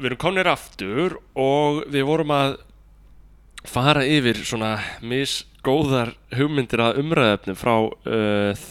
[0.00, 2.56] við erum komnir aftur og við vorum að
[3.68, 8.62] fara yfir svona misgóðar hugmyndir að umræðefni frá, uh,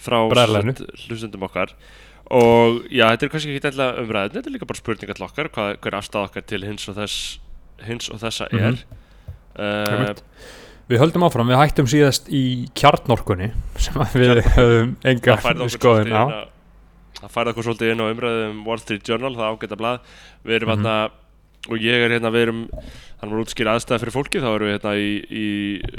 [0.00, 1.74] frá hlustendum okkar.
[2.30, 5.50] Og já, þetta er kannski ekki eitthvað umræðefni, þetta er líka bara spurningar til okkar,
[5.52, 7.20] hvað, hver afstæð okkar til hins og, þess,
[7.88, 8.80] hins og þessa er.
[8.80, 8.98] Mhm.
[9.58, 10.24] uh, Einmitt.
[10.90, 12.44] Við höldum áfram, við hættum síðast í
[12.74, 16.59] kjarnorkunni sem við höfum enga inn á
[17.20, 20.00] það færði okkur svolítið inn á umræðum Wall Street Journal, það ágæta blað.
[20.44, 20.80] Við erum Mhm.
[20.80, 21.10] hérna
[21.68, 22.60] og ég er hérna, við erum
[23.20, 25.46] þannig að útskýra aðstæða fyrir fólki þá erum við hérna í, í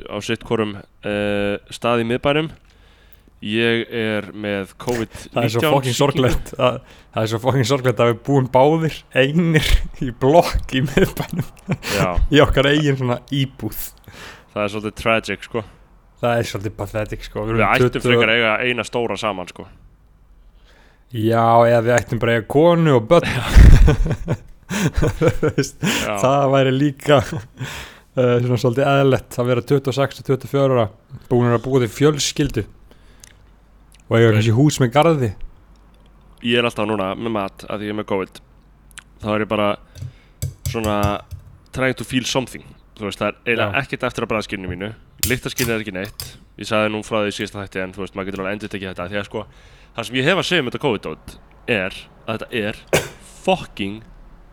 [0.09, 2.49] á sitt hvorum uh, stað í miðbænum.
[3.41, 5.97] Ég er með COVID-19 Það er svo fokkin sýkingu.
[5.97, 6.75] sorglegt að,
[7.15, 9.69] Það er svo fokkin sorglegt að við búum báðir einir
[10.05, 11.47] í blokk í miðbænum.
[12.37, 13.79] Í okkar eigin svona íbúð.
[14.53, 15.63] Það er svolítið tragic sko.
[16.21, 17.45] Það er svolítið pathetic sko.
[17.49, 19.65] Við ættum frekar eiga eina stóra saman sko
[21.11, 23.27] Já, eða við ættum bara að eiga konu og börn.
[26.21, 30.85] Það væri líka uh, svona svolítið eðlett að vera 26 og 24 ára
[31.27, 32.63] búin að búa til fjölskyldu.
[34.07, 35.31] Og eiga kannski hús með garði.
[36.47, 38.39] Ég er alltaf núna með mat að ég er með COVID.
[39.21, 39.67] Þá er ég bara
[40.71, 40.95] svona
[41.75, 42.63] trying to feel something.
[42.95, 44.93] Þú veist, það er eiginlega ekkert eftir á bræðskyninu mínu.
[45.27, 46.25] Lyktarskynið er ekki neitt.
[46.59, 48.91] Ég sagði nú frá því síðasta þætti en þú veist, maður getur alveg endur tekið
[48.91, 49.45] þetta því að sko,
[49.95, 51.35] það sem ég hef að segja um þetta COVID-dót
[51.67, 52.81] er að þetta er
[53.45, 54.01] fucking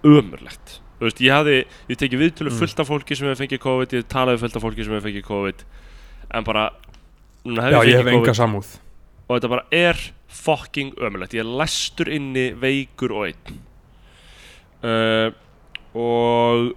[0.08, 0.78] ömurlegt.
[0.98, 1.56] Þú veist, ég hafði,
[1.92, 2.58] ég tekið viðtölu Mm.
[2.58, 5.26] fullt af fólki sem hefur fengið COVID ég talaði fullt af fólki sem hefur fengið
[5.28, 5.64] COVID
[6.34, 6.64] en bara
[7.46, 8.72] núna Já, hef ég fengið COVID samúð.
[9.28, 13.60] Og þetta bara er fucking ömulegt ég er læstur inni veikur og einn.
[14.82, 15.30] Uh,
[15.98, 16.74] og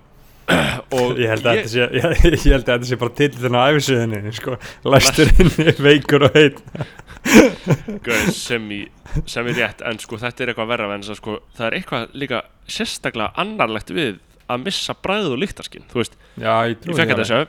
[1.22, 4.58] Ég held að þetta sé, ég, ég bara tillin á æfisuðinni sko,
[4.88, 6.36] læstur inni veikur og
[8.02, 8.82] Gauð, sem í
[9.30, 12.44] sem í rétt, en sko þetta er eitthvað verra en sko, það er eitthvað líka
[12.66, 14.20] sérstaklega annarlegt við
[14.52, 17.42] að missa bræð og lyktarskinn, þú veist, Já, ég ég fekk þetta þessu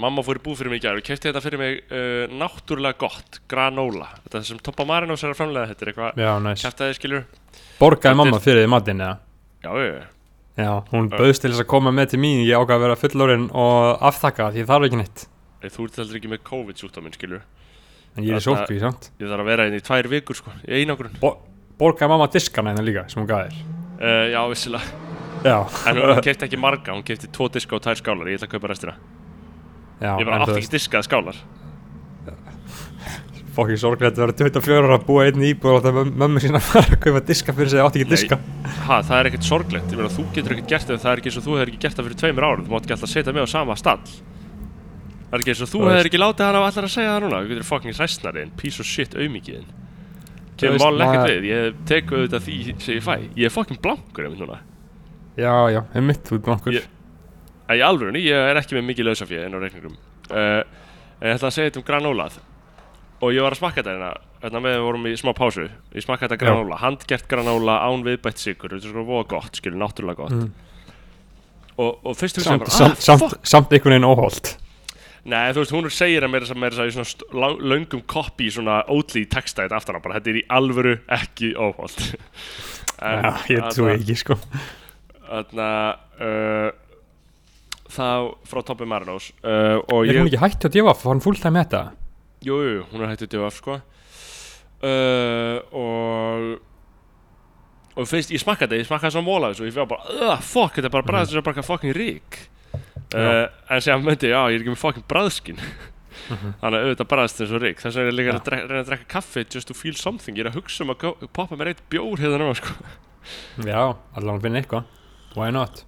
[0.00, 2.98] mamma fór í búð fyrir mig í gær og kefti þetta fyrir mig uh, náttúrulega
[3.00, 4.08] gott, granola.
[4.24, 7.26] Þetta sem Toppa Marinos er að framlega þetta er eitthvað Já, næs kæftæði skilur
[7.80, 9.18] Borgaði Þetta mamma fyrir því matinn eða?
[9.60, 10.08] já, já, já.
[10.58, 13.46] Já, hún bauðst til þess að koma með til mín Ég ákvað að vera fullorinn
[13.54, 15.22] og afþakka því ég þarf ekki neitt.
[15.62, 17.44] Nei, þú ert heldur ekki með COVID-sjúkdóminn skilur
[18.16, 19.10] En ég er Þarna- sótkví, sant?
[19.20, 21.14] ég þarf að vera inn í tvær vikur sko, í einangrun.
[21.22, 21.36] Bo
[21.80, 23.60] Borgaði mamma diskana hérna líka sem hún gaf þér?
[24.00, 24.84] Uh, já, vissilega,
[25.44, 25.56] Já,
[25.88, 28.54] en hún kefti ekki marga hún kefti tvo diska og tvær skálar, ég ætla að
[28.56, 28.96] kaupa restina.
[30.00, 31.38] Já ég þú átti ekki diskað skálar
[33.60, 36.94] Fokkin sorglega að vera 24 ára að búa einn íbúð og láta mömmu sína fara
[36.96, 37.82] að kaupa diska fyrir sig.
[37.84, 38.38] Átti ekki diska.
[38.86, 41.30] Ha, það er ekkert sorglegt, ég meina þú getur ekkert gert það það er ekki
[41.30, 42.64] eins og þú hefur ekki gert það fyrir tveimur árum.
[42.64, 44.14] Þú mátt ekki alltaf setja mig á sama stall.
[45.26, 47.42] Það er ekki eins og þú hefur ekki látið hana allar að segja það núna?
[47.44, 49.68] Þú getur fucking hræstnarinn, piece of shit auðmíkiðin
[50.56, 53.12] Þú kemur mál ekkert við, ég tek auðvitað því sem ég fæ.
[53.38, 54.58] Ég er fucking blankur einmitt núna.
[55.38, 56.76] Já, já, einmitt, þú er blankur.
[56.80, 56.88] Ég-
[57.70, 59.94] að í alvörunni, ég er ekki með mikið lausafið inn á reikningum.
[60.28, 60.62] Uh,
[61.20, 62.40] en ég ætla að segja þetta um granólað
[63.20, 65.66] og ég var að smakka þetta hérna hérna með við vorum í smá pásu.
[65.92, 69.78] Ég smakka þetta granóla, handgert granóla án viðbætt sigur, þetta er svona voða gott skilur,
[69.82, 70.36] náttúrulega gott.
[70.38, 70.50] Mm.
[71.76, 74.54] og, og fyrst þú samt, bara, samt, ah, samt, samt einhvern veginn óholt.
[75.28, 78.02] Nei, þú veist, hún segir að mér þess að mér þess að í svona löngum
[78.08, 82.04] koppi í svona ótlí texta þetta aftan á bara, þetta er í alvöru ekki óholt.
[83.00, 84.36] Já, ég trúi ekki sko.
[85.28, 85.68] Þarna
[86.20, 86.70] uh,
[87.90, 88.08] þá
[88.48, 91.68] frá Toppi Marinos uh, og Er hún ekki hætti að djöfa, var hún fulltime með
[91.68, 91.82] þetta?
[92.40, 93.78] Jú, jú, hún er hættið DFF sko.
[94.80, 96.60] Uh, og
[98.00, 100.40] og fyrst, ég smakka þetta, ég smakka þess að móla og ég fyrir bara, uh,
[100.40, 102.38] fuck, þetta er bara bræðast þess að bara fucking rík.
[103.10, 105.60] Uh, en sem myndi, já, ég er ekki með fucking bræðskin
[106.30, 107.82] þannig að auðvitað bræðast þess að rík.
[107.82, 110.46] Þess vegna er ég líka að reyna að drekka kaffi just to feel something, ég
[110.46, 112.76] er að hugsa um að poppa mér eitt bjór hérna sko.
[113.66, 113.80] Já,
[114.16, 114.96] allan að finna eitthvað.
[115.36, 115.84] Why not?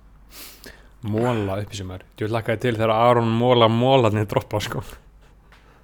[1.02, 4.84] Móla uppi sem er Ég lakkaði til þegar Aron móla mólarnir droppa sko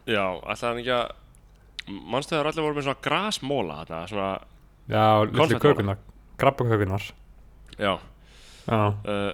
[0.08, 4.30] já, alltaf hann ekki að mannstu þegar allir voru með svona grasmóla þarna, svona,
[4.88, 6.00] Já, litlu kökunar
[6.38, 7.04] Krabbakökunar
[7.78, 7.92] já.
[8.68, 9.30] Já, uh,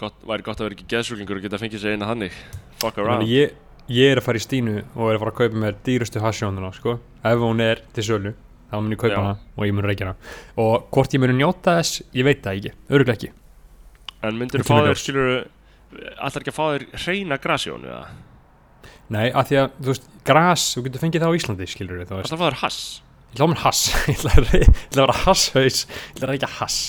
[0.00, 2.36] gott, væri gott að vera ekki geðsjúklingur og geta fengið sér eina þannig.
[2.80, 3.28] Fuck around.
[3.28, 3.54] ég,
[3.92, 6.72] ég er að fara í Stínu og er að fara að kaupa mér dýrustu hasjónuna
[6.76, 6.96] sko.
[7.20, 8.34] Ef hún er til sölu
[8.70, 9.20] þá mun ég kaupa Já.
[9.20, 10.32] hana og ég mun reykja hana.
[10.62, 13.32] Og hvort ég mun njóta þess, ég veit það ekki Öruglega ekki.
[14.20, 15.30] En myndir þú fá þér, skilur
[16.20, 18.02] allar ekki að fá þér hreina grasjón eða?
[19.10, 22.08] Nei, af því að, þú veist, gras, þú getur fengið það á Íslandi, skilur við,
[22.10, 22.30] þú veist.
[22.30, 22.80] Allar að fá þér hass?
[23.30, 26.80] Ég á mér hass, ég ætla að ég vera hasshaus, ég ætla að reykja hass.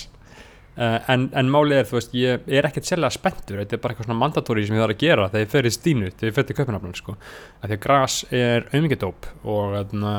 [0.71, 3.94] Uh, en, en málið er, þú veist, ég er ekkert sérlega spenntur, þetta er bara
[3.95, 6.47] eitthvað svona mandatóri sem ég þarf að gera þegar ég í stínu, þegar ég fer
[6.47, 7.15] til köpunafnum, sko,
[7.59, 10.13] af því að gras er auðmikið dóp og þarna,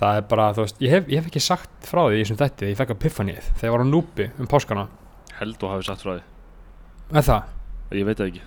[0.00, 2.40] það er bara, þú veist, ég hef, ég hef ekki sagt frá því í þessum
[2.42, 4.88] þetta, ég fekk að piffanið þegar ég var á núpi um páskana.
[5.38, 6.26] Held og hafi sagt frá því.
[7.14, 7.54] Með það,
[7.96, 8.42] Ég veit það ekki.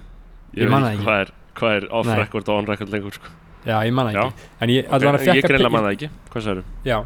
[0.59, 1.05] Ég man veit það ekki.
[1.07, 2.17] Hvað er, hvað er off Nei.
[2.21, 3.31] record og on record lengur sko.
[3.65, 4.23] já, ég manna Já.
[4.27, 4.99] ekki en ég, okay.
[4.99, 6.63] allavega Ég greinlega pi- man það ekki Hvað sagður?
[6.85, 6.97] já,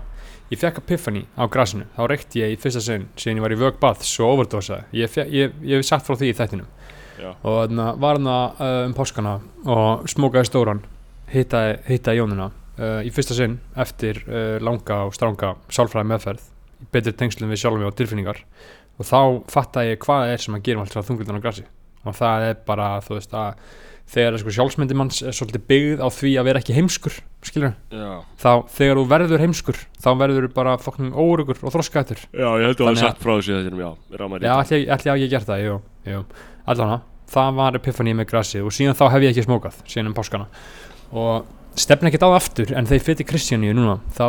[0.51, 3.59] ég fekk piffani á grasinu þá reykti ég í fyrsta sinn síðan ég var í
[3.59, 6.68] vög baths og overdosaði ég, fe- ég, ég hef sagt frá því í þættinum
[7.19, 7.31] Já.
[7.44, 10.81] og þannig var hann uh, um páskana og smókaði stóran
[11.31, 16.44] hittaði, hittaði jónuna uh, í fyrsta sinn eftir uh, langa og stranga sálfræði meðferð
[16.83, 18.41] í betri tengslum við sjálfum og tilfinningar
[19.00, 19.19] og þá
[19.51, 21.63] fattaði ég hvað það er sem að gera alltaf þunglindan á grasi
[22.06, 23.63] og það er bara þú veist að
[24.06, 27.16] þegar sko, sjálfsmyndi manns er svolítið byggð á því að vera ekki heimskur
[28.42, 32.68] þá þegar þú verður heimskur þá verður þú bara fokkin órugur og þroskaðtur já ég
[32.69, 35.31] held að það að- sagt frá þessu þetta Já, ég Já, ég, ætli ég ekki
[35.34, 35.75] gert það, jú,
[36.13, 36.24] jú.
[36.66, 37.02] Allan
[37.36, 40.46] það var epifaní með grasið og síðan þá hef ég ekki smókað, síðan um páskana.
[41.12, 44.25] Og stefna ekkert á aftur en þegar ég fytti Kristjáníu núna þá,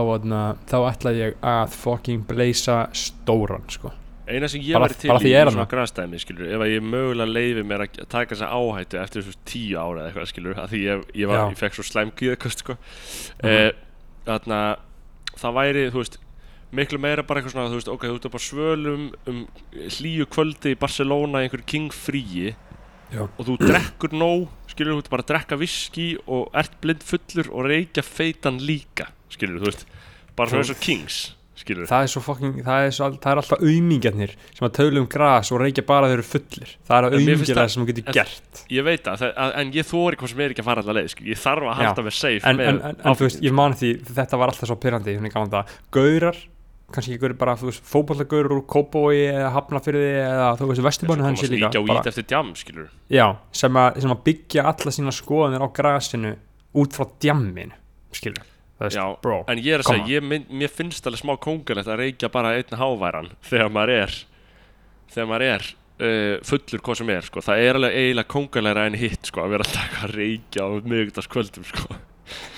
[0.67, 3.93] þá ætla ég að fucking blaza stóran, sko
[4.27, 7.33] Eina sem ég Bara- væri til bara í svona grastæmi skilur Ef að ég mögulega
[7.33, 10.81] leifi mér að taka þessa áhættu Eftir þessu tíu ára eða eitthvað skilur að Því
[10.83, 12.77] ég, ég, var, ég fekk svo slæmkvíð sko.
[12.77, 13.51] Mhm.
[13.51, 13.73] eh,
[14.27, 14.61] Þarna
[15.37, 16.19] Það væri, þú veist
[16.77, 19.43] Miklu meira bara eitthvað svona, þú veist, ok, þú ert upp á svölum um
[19.73, 22.57] hlýju kvöldi í Barcelona í einhverju king fríi
[23.15, 23.23] Já.
[23.23, 27.53] og þú drekkur nóg, skilur, þú ert bara að drekka viski og ert blind fullur
[27.55, 29.87] og reykja feitan líka, skilur, þú veist
[30.37, 31.21] bara svona eins og kings,
[31.67, 31.91] skilur.
[31.91, 35.11] Það er svo fucking, það er, svo, það er alltaf auðmingjarnir sem að tölu um
[35.13, 36.75] gras og reykja bara þeir eru fullir.
[36.87, 38.65] Það er auðmingjarnir sem þú getur gert.
[38.79, 41.01] Ég veit það, það að- en ég þóri hvað sem er ekki að fara allar
[41.03, 41.17] leið.
[41.27, 43.93] Ég þarf að halda mig safe en, en, en, en þú veist, ég man því
[44.17, 45.19] þetta var alltaf svo pyrrandi
[45.93, 46.37] gaurar
[46.95, 51.43] kannski ekki bara, þú veist, fótballagaurar úr Kópói eða Hafnafyrði eða þú veist, Vesturbánu hans
[51.51, 52.53] líka bara, djam,
[53.11, 56.35] já, sem, að, sem að byggja alla sína skoðanir á grasinu
[56.79, 57.75] út frá djamminu
[58.15, 58.47] skilur,
[58.81, 62.03] veist, Já, bro En ég er að segja, ég, mér finnst alveg smá kóngalegt að
[62.03, 64.19] reykja bara einn háværan þegar maður er
[65.13, 67.45] þegar maður er uh, fullur hvað sem er, sko.
[67.45, 70.69] Það er alveg eiginlega kóngalegra en hitt, sko að vera að taka að reykja á
[70.93, 71.99] miðugdaskvöldum, sko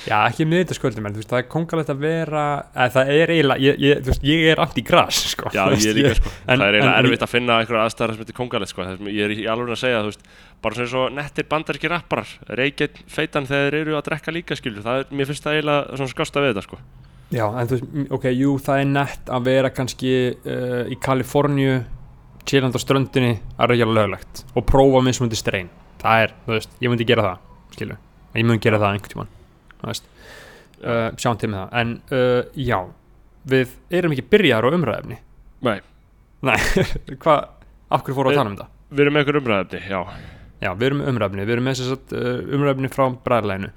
[0.09, 2.44] já, ekki miðvitaðskvöldum, en þú veist, það er kongalegt að vera
[2.75, 5.88] eða það er eiginlega, ég, ég, þú veist, ég er anti-gras, sko Já, þú veist,
[5.88, 6.32] ég líka, sko.
[6.47, 8.87] en- Það er eiginlega erfitt að finna einhverja aðstæðar sem þetta er kóngalegt, sko.
[8.88, 10.25] Þess, Ég er í alveg að segja, þú veist
[10.62, 14.56] bara svona svo nettir bandaríski rapparar reykja einn feitan þegar þeir eru að drekka líka,
[14.59, 14.82] skilur.
[14.82, 16.81] Það er, mér finnst það eiginlega svona skasta við þetta, sko.
[17.29, 21.79] Já, en þú veist, ok, jú, það er nett að vera kannski uh, í Kaliforníu
[22.49, 25.69] chilland á ströndinni að reykja löglegt og prófa mismundi strein
[26.00, 27.97] það er, þú veist, ég myndi gera það skilu,
[28.38, 29.35] ég myndi gera það einhvern veist,
[29.86, 31.76] uh, sjáum til með það.
[31.82, 32.78] En uh, já,
[33.54, 35.19] við erum ekki byrjaðar á umræðefni
[35.69, 35.78] Nei,
[36.46, 36.56] Nei,
[37.22, 37.46] hvað,
[37.90, 38.75] af hverju fóru að Við- tala um það?
[38.88, 40.00] við erum einhver umræðefni, já.
[40.58, 41.66] Já, við erum með umræfni, við erum
[42.19, 43.69] uh, umræfni frá bræðleginu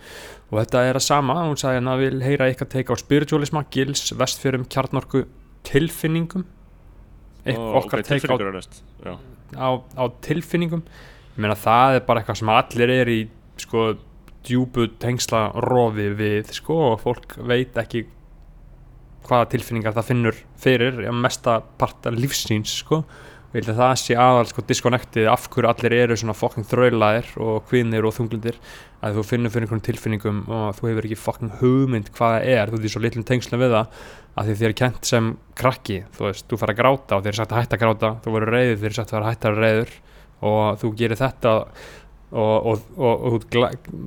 [0.52, 3.62] og þetta er að sama, hún sagði hérna að vil heyra eitthvað teika á spiritualisma,
[3.72, 5.22] gils, vestfjörum, kjarnorku,
[5.68, 6.44] tilfinningum.
[7.46, 9.14] Eit, Ó, okkar ok, teika á,
[9.56, 10.82] á, á tilfinningum.
[11.38, 13.20] Ég meina það er bara eitthvað sem allir er í
[13.64, 13.86] sko
[14.48, 18.06] djúbu tengsla rofi við sko og fólk veit ekki
[19.28, 23.04] hvaða tilfinningar það finnur fyrir ja, mesta parta lífsins sko.
[23.52, 26.68] Og ég held að það sé aðal sko disconnectið af hverju allir eru svona fucking
[26.70, 28.58] þraulaðir og kvinnir og þunglindir
[29.04, 32.72] að þú finnur fyrir einhvern tilfinningum og þú hefur ekki fucking hugmynd hvað það er.
[32.72, 34.06] Þú í svo litlum tengslum við það
[34.40, 35.28] að því þér er kent sem
[35.60, 38.12] krakki þú veist, þú fara að gráta og þér er sagt að hætta að gráta
[38.24, 39.98] þú verður reyður, þér er sagt að hætta að vera reyður
[40.52, 41.56] og þú gerir þetta
[42.32, 43.46] og, og, og,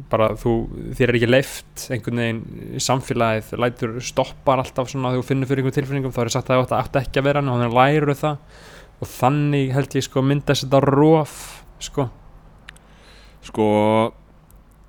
[0.09, 0.53] bara þú,
[0.97, 5.63] þér er ekki leift einhvern veginn samfélagið lætur stoppar alltaf svona þegar þú finnur fyrir
[5.63, 8.61] einhvern tilfinningum þá er sagt að það átti ekki að vera og þannig lærir það.
[8.95, 11.41] Og þannig held ég sko myndast þetta rof
[11.85, 12.09] sko.
[13.45, 13.69] Sko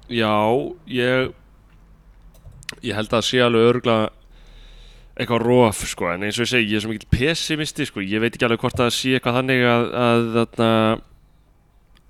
[0.05, 0.37] Já,
[0.85, 1.33] ég
[2.85, 3.97] Ég held að það sé alveg örgla
[5.15, 8.19] eitthvað rof, sko, en eins og ég segi ég er svo mikill pessimisti, sko, ég
[8.19, 11.03] veit ekki alveg hvort það sé eitthvað þannig að að, að,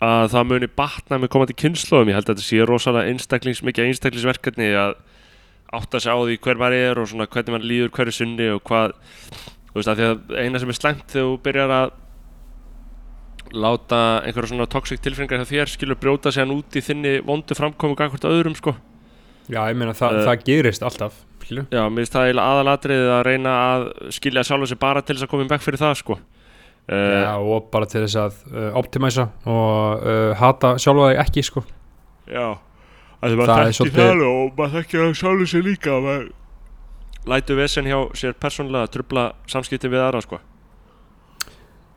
[0.06, 3.90] að það muni batna með komandi kynnslóðum, ég held að þetta sé rosalega einstaklings, mikið
[3.90, 4.96] einstaklingsverkefni að
[5.76, 8.64] átta sig á því hver maður er og svona hvernig maður líður hverju sunni og
[8.70, 8.96] hvað
[9.72, 11.94] þú veist að því að eina sem er slæmt þegar þú byrjar að
[13.56, 17.58] láta einhverja svona toxic tilfinningar hjá þér skilur brjóta sig hann út í þinni vondu
[17.58, 18.76] framkomu gangvart öðrum sko.
[19.52, 21.20] Já ég meina það, Eh, það gerist alltaf
[21.70, 23.84] já, mér finnst það aðalatriðið að reyna að
[24.18, 26.18] skilja sjálf sig bara til þess að koma í bekk fyrir það sko.
[26.18, 26.35] uh,
[26.86, 31.64] Já, og bara til þess að uh, optimæsa og uh, hata sjálfa þig ekki sko.
[32.30, 32.48] já
[33.26, 33.32] Það
[33.66, 36.28] er svolítið- það og maður þekki það sjálf sig líka maður
[37.26, 40.38] lætu vesen hjá sér persónulega að trubla samskipti við aðra sko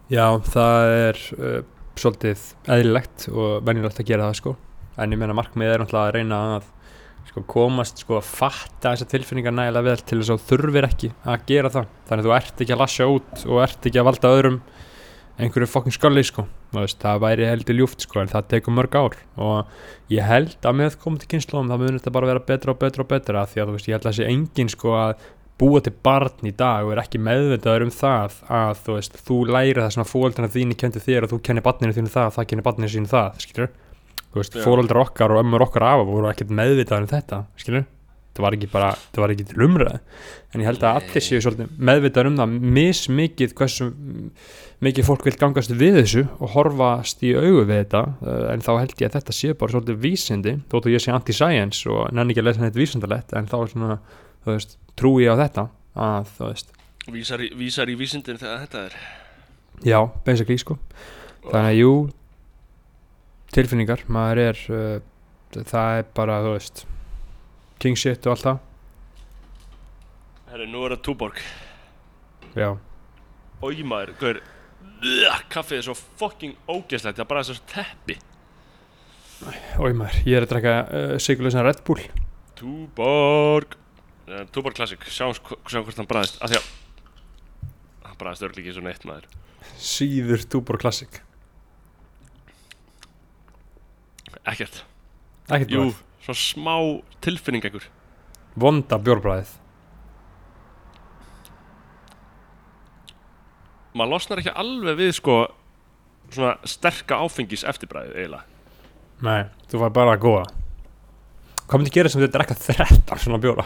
[0.09, 1.61] Já, það er uh,
[2.01, 4.55] svolítið eðlilegt og venjulegt að gera það sko.
[4.99, 6.71] en ég meina markmið er náttúrulega að reyna að
[7.29, 11.11] sko komast sko að fatta þessar tilfinningar nægilega vel til þess að þú þurfir ekki
[11.29, 14.09] að gera það þannig að þú ert ekki að lasja út og ert ekki að
[14.09, 14.59] valda öðrum
[15.39, 16.45] einhverju fokkin skalli sko.
[16.75, 19.17] Veist, það væri heldur ljúft sko en það tekur mörg ár.
[19.39, 23.05] Og ég held að með komandi kynnslóðum það mun þetta bara vera betra og betra
[23.05, 25.27] og betra því að þú veist ég held að þessi engin sko að
[25.59, 29.39] búa til barn í dag og er ekki meðvitaður um það að þú veist þú
[29.49, 32.49] læri það svona fóreldrina þínu kendi þér og þú kenni barninu þínu það og það
[32.53, 33.73] kenni barninu sínu það skilur
[34.29, 37.89] þú veist fóreldrar okkar og ömmur okkar afa voru ekkert meðvitaður um þetta skilur
[38.37, 39.99] það var ekki bara það var ekki til umræð
[40.55, 43.89] en ég held að allir séu svolítið meðvitaður um það mismikið hversu
[44.85, 48.03] mikið fólk vil gangast við þessu og horfast í augu við þetta.
[48.23, 51.15] Uh, en þá held ég að þetta sé bara svolítið vísindi þótt að ég sé
[51.15, 53.97] anti-science og nenni ekki að lesa þetta vísindalett en þá er svona,
[54.45, 55.65] þú veist, trúi ég á þetta
[55.99, 56.71] að, þú veist,
[57.09, 58.99] vísar í, vísar í vísindin þegar þetta er.
[59.87, 60.79] Já, basically sko.
[61.49, 61.93] Þannig að jú
[63.55, 64.95] tilfinningar, maður er uh,
[65.59, 66.85] það er bara, þú veist
[67.83, 68.61] king shit og allt það.
[70.49, 71.43] Herri, nú er það Túborg.
[72.57, 72.71] Já,
[73.59, 74.39] Ói maður, gaur.
[74.99, 77.19] Ugh, Kaffið er svo fucking ógeðslegt.
[77.19, 78.17] Það er bara þess að teppi.
[79.83, 82.05] Oi maður, ég er að drekka uh, sigurleysan Red Bull.
[82.59, 83.75] Túborg.
[84.29, 85.35] Uh, Túborg Classic, sjáum,
[85.67, 86.67] sjáum hvort hann bræðist Af því að
[88.05, 89.27] Hann bræðist ekki svo neitt maður.
[89.83, 91.21] Síður Tuborg Classic.
[94.49, 94.85] Ekkert.
[95.51, 95.89] Ekkert Jú.
[96.29, 96.75] Svona smá
[97.25, 97.87] tilfinning einhver.
[98.59, 99.55] Vonda bjórbræðið.
[103.97, 105.39] Maður losnar ekki alveg við sko
[106.29, 108.43] Svona sterka áfengis eftirbræðið eiginlega.
[109.25, 110.43] Nei, þú fær bara að góða
[111.69, 113.65] hvað myndi gera sem þetta drekka 13 svona bjóra?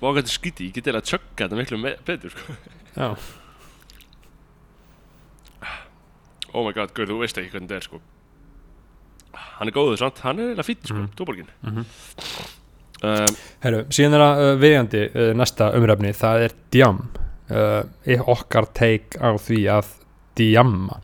[0.00, 2.56] Þetta er skíti, ég get eiginlega að tjögga þetta miklu betur sko.
[2.96, 3.08] Já,
[6.56, 7.98] Oh my god, gaur, þú veist ekki hvernig þetta er sko
[9.58, 11.08] Hann er góður samt, hann er eiginlega fýtt sko, Mhm.
[11.18, 11.86] Túborgin Mhm.
[13.02, 17.00] um, herru, síðan er það uh, viðjandi uh, næsta umræfni, það er djam
[17.50, 19.92] uh, er okkar take á því að
[20.36, 21.00] djamma.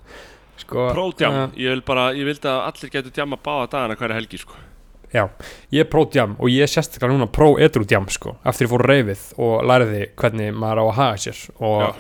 [0.62, 4.38] Sko, Pródjam, ég vil bara, ég vildi að allir getur djama báða dagana hverja helgi
[4.38, 4.54] sko.
[5.12, 5.26] Já,
[5.74, 9.24] ég er pró-djam og ég er sérstaklega núna pró-edru-djam sko, eftir ég fór á reyfið
[9.44, 11.98] og læriði hvernig maður á að haga sér og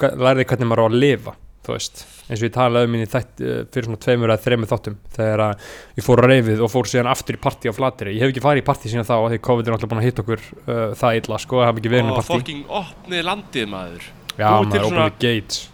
[0.00, 1.34] hva- læriði hvernig maður á að lifa
[1.66, 4.70] þú veist, eins og ég talaði um minni þætt uh, fyrir svona tveimur eða þreimur
[4.70, 8.16] þáttum þegar að ég fór á reyfið og fór síðan aftur í partí á flateri,
[8.16, 10.08] ég hef ekki farið í partí síðan þá af því COVID er náttúrulega búin að
[10.08, 12.36] hitta okkur uh, það illa sko, það hef ekki verið með partí.
[12.36, 14.06] fucking opnið landið maður.
[14.36, 15.64] Já, búið maður, the gates.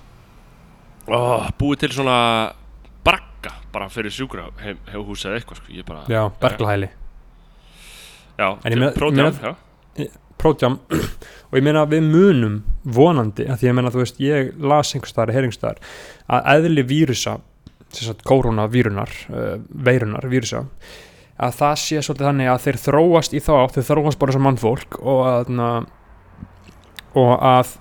[1.11, 1.19] Ó,
[1.59, 2.17] Búið til svona
[3.03, 6.89] bragga bara fyrir sjúkra hef, hef hús eða eitthvað sko Ég bara, já, berglahæli
[8.39, 8.79] já, En ég
[11.53, 15.13] og ég meina við munum vonandi að því ég meina þú veist ég las einhvers
[15.13, 15.81] staðar, heyr einhvers staðar
[16.33, 17.39] að eðli vírusa
[18.25, 20.65] koronavírunar uh, veirunar, vírusa
[21.43, 24.99] að það sé svolítið þannig að þeir þróast í þá þeir þróast bara sem mannfólk
[25.03, 25.71] og að na,
[27.21, 27.75] og að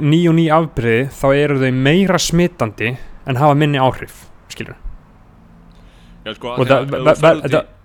[0.00, 2.94] ný og ný afbreiði þá eru þau meira smitandi
[3.28, 4.78] en hafa minni áhrif skilur
[6.24, 7.79] Já, sko, og að það, ef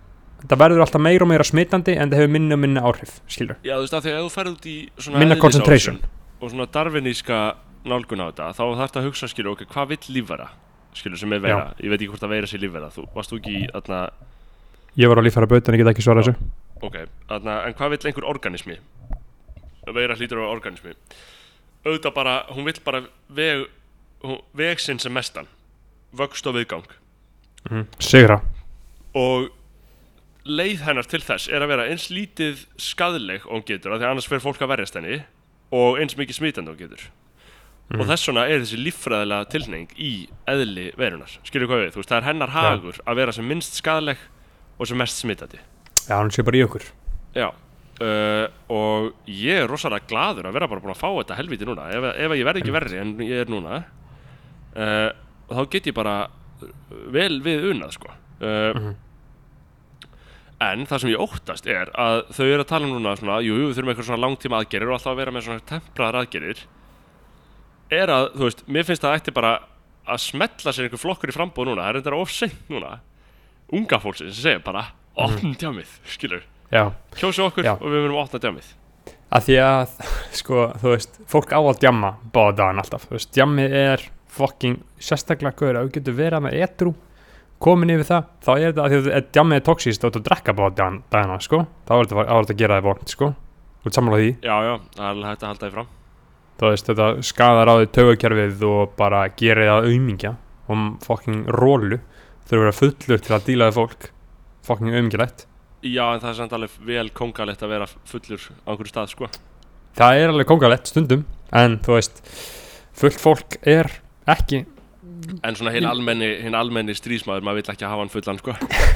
[0.46, 3.18] í- það verður alltaf meira og meira smitandi en það hefur minni og minni áhrif
[3.28, 6.00] skilur Já, þú veist að ef þú ferð út í svona Minna eðlisávísun concentration.
[6.42, 7.40] og svona darwiníska
[7.86, 10.48] nálgun á þetta þá þarf þetta að hugsa skilur, ok, hvað vill lífvera
[10.96, 12.88] skilur sem er vera, ég veit ekki hvort að vera sé lífvera.
[12.90, 13.98] Þú varst þú ekki, þarna,
[14.96, 16.36] ég var á líffæra baut en ég get ekki svarað þessu.
[16.88, 16.96] Ok
[17.30, 18.78] þarna, en hvað vill einhver organismi?
[19.94, 20.94] Vera hlýtur á organismi.
[21.86, 23.66] Auðvitað bara, hún vill bara veg,
[24.24, 25.46] hún, veg sinn sem mestan.
[26.16, 26.88] Vöxt og viðgang.
[28.00, 28.40] Sigra.
[29.14, 29.50] Og
[30.46, 34.10] leið hennar til þess er að vera eins lítið skadleg og hún getur af því
[34.12, 35.20] annars fer fólk að verjast henni
[35.74, 37.06] og eins mikið smitandi og hún getur.
[37.90, 38.00] Mhm.
[38.02, 40.12] og þess vegna er þessi líffræðilega tilhneing í
[40.50, 43.76] eðli verunar skilur hvað við, þú veist, það er hennar hagur að vera sem minnst
[43.78, 44.18] skadleg
[44.80, 45.60] og sem mest smitandi.
[46.10, 46.82] Já, hann sé bara í okkur.
[47.38, 47.48] Já
[48.02, 51.86] uh, og ég er rosalega gladur að vera bara búin að fá þetta helviti núna.
[51.94, 53.84] Ef, ef ég verð ekki verri en ég er núna
[54.76, 55.10] uh,
[55.54, 56.18] þá get ég bara
[57.14, 58.10] vel við unað sko.
[58.42, 58.96] Uh, Mhm.
[60.64, 63.58] En það sem ég óttast er að þau eru að tala um núna svona, jú,
[63.60, 66.62] við þurfum eitthvað svona langtíma aðgerir og alltaf að vera með svona tempraðar aðgerir
[67.96, 69.52] er að, þú veist, mér finnst það ætti bara
[70.06, 72.96] að smetla sér einhver flokkur í frambóð núna, það er þetta ofseint núna.
[73.76, 74.88] Unga fólksins sem segja bara
[75.26, 76.48] opnum djamið, skilur.
[76.74, 77.76] Já, kjósi okkur Já.
[77.76, 78.74] og við verðum að opna djamið
[79.36, 79.96] að því að
[80.40, 84.82] sko, þú veist, fólk á að djamma báða dagan alltaf, þú veist, djammi er fucking
[85.02, 85.56] sérstaklega
[87.64, 90.56] komin yfir það þá er þetta, að því að djammi er toxíst og þú drekka
[90.58, 91.62] báða dagan, dagana, sko.
[91.88, 93.32] Þá er þetta, þá að gera það vond, sko.
[93.82, 95.90] Þú ert sammála því, já, já, það er alveg hægt að halda því fram.
[96.56, 100.36] Þú veist, þetta skadar á því taugakerfið og bara gerir það aumingja.
[100.66, 102.00] Og fucking rólu
[102.46, 104.08] þurfa að vera fullur til að díla við fólk.
[104.66, 105.46] Fucking umgilegt
[105.86, 109.28] Já, en það er samt alveg vel kongalegt að vera fullur á einhverju stað, sko.
[109.96, 111.26] Það er alveg kongalegt stundum.
[111.54, 112.24] En þú veist
[112.98, 113.92] fullt fólk er
[114.32, 114.64] ekki
[115.46, 118.56] En svona hinn almenni, hinn almenni strísmaður, maður vill ekki hafa hann fullan, sko.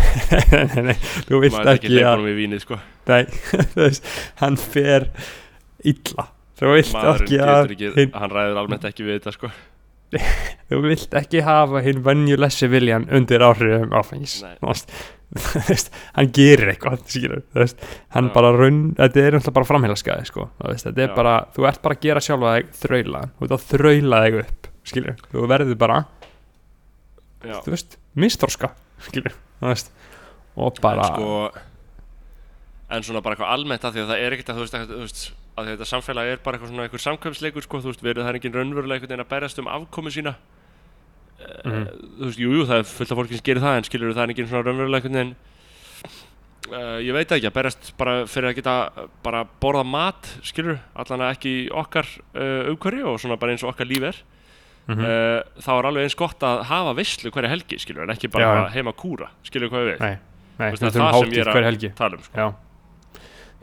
[0.53, 0.95] Nei, nei,
[1.29, 2.79] þú vilt Maður ekki að vínið, sko.
[3.09, 3.24] Nei,
[3.74, 5.09] þú veist, hann fer
[5.88, 6.29] illa.
[6.59, 9.51] Þú vilt ekki að ekki, hinn, hann ræður almennt ekki við þetta, sko.
[10.69, 14.39] Þú vilt ekki hafa hinn venjulessi viljan undir áhrifum áfengis.
[16.15, 18.33] Hann gerir eitthvað skilur, hann Já.
[18.33, 21.13] bara raun, þetta er náttúrulega bara framheilskæði sko, þetta er Já.
[21.13, 24.71] bara, þú ert bara að gera sjálfa þig þraula, þú ert að þraula þig upp
[24.89, 26.00] skilur, þú verður bara
[27.43, 28.74] þú veist, mistorska
[30.60, 31.65] og bara, en sko
[32.89, 34.88] En svona bara eitthvað almennt að því að það er ekkert að, þú veist, að,
[34.89, 35.19] þú veist
[35.60, 38.55] að þetta samfélag er bara eitthvað svona einhver samkvæmsleikur, sko, þú veist, verið það engin
[38.55, 40.34] raunverulega einhvern veginn að berjast um afkomu sína.
[41.39, 41.86] Mhm.
[42.17, 44.31] þú veist, jú, jú, það er fullt af fólki sem gerir það en skilur það
[44.34, 45.36] engin svona raunverulega einhvern veginn
[46.74, 48.74] uh, ég veit ekki að berjast bara fyrir að geta
[49.24, 53.72] bara borða mat, skilur, allan að ekki okkar uh, umhverju og svona bara eins og
[53.72, 54.19] okkar líf er
[54.89, 58.29] mm uh, þá er alveg eins gott að hafa veislu hverja helgi, skilur, en ekki
[58.34, 60.15] bara Já, heima kúra, skilur hvað við nei,
[60.58, 62.34] nei, veist, við það sem ég er að- tala um, sko.
[62.36, 62.48] Já,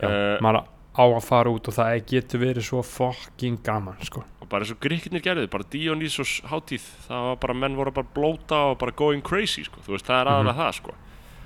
[0.00, 0.60] já Eh, maður
[0.96, 4.22] á að fara út og það getur verið svo fucking gaman sko.
[4.40, 8.06] Og bara eins og gríknir gerðu, bara Dionysos hátíð, það var bara, menn voru bara
[8.14, 10.94] blóta og bara going crazy, sko, þú veist, það er aðalega það, sko.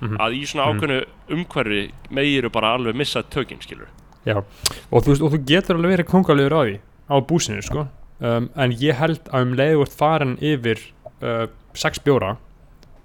[0.01, 0.17] Mhm.
[0.17, 0.79] að í svona Mhm.
[0.79, 3.87] ákveðnu umhverfi megiru bara alveg missa tökinn, skilur
[4.25, 7.87] Já, og þú, veist, og þú getur alveg verið kongalegur á því á búsinu sko
[8.21, 10.81] um, en ég held að um leiðu vart farin yfir
[11.21, 11.45] uh,
[11.77, 12.35] sex bjóra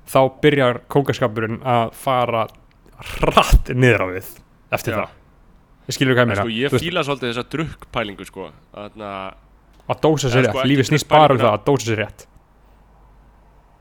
[0.06, 2.46] þá byrjar kongaskapurinn að fara
[3.20, 4.28] hratt niður á við
[4.76, 5.00] eftir Já.
[5.02, 5.16] það.
[5.86, 6.42] Ég skilur ég En meina.
[6.42, 8.48] sko, ég fíla svolítið þessa drukkpælingu, sko.
[8.74, 9.36] Þannig að,
[9.86, 12.24] að dósa sér rétt, sko, ekki lífið snýst bara um það að dósa sér rétt.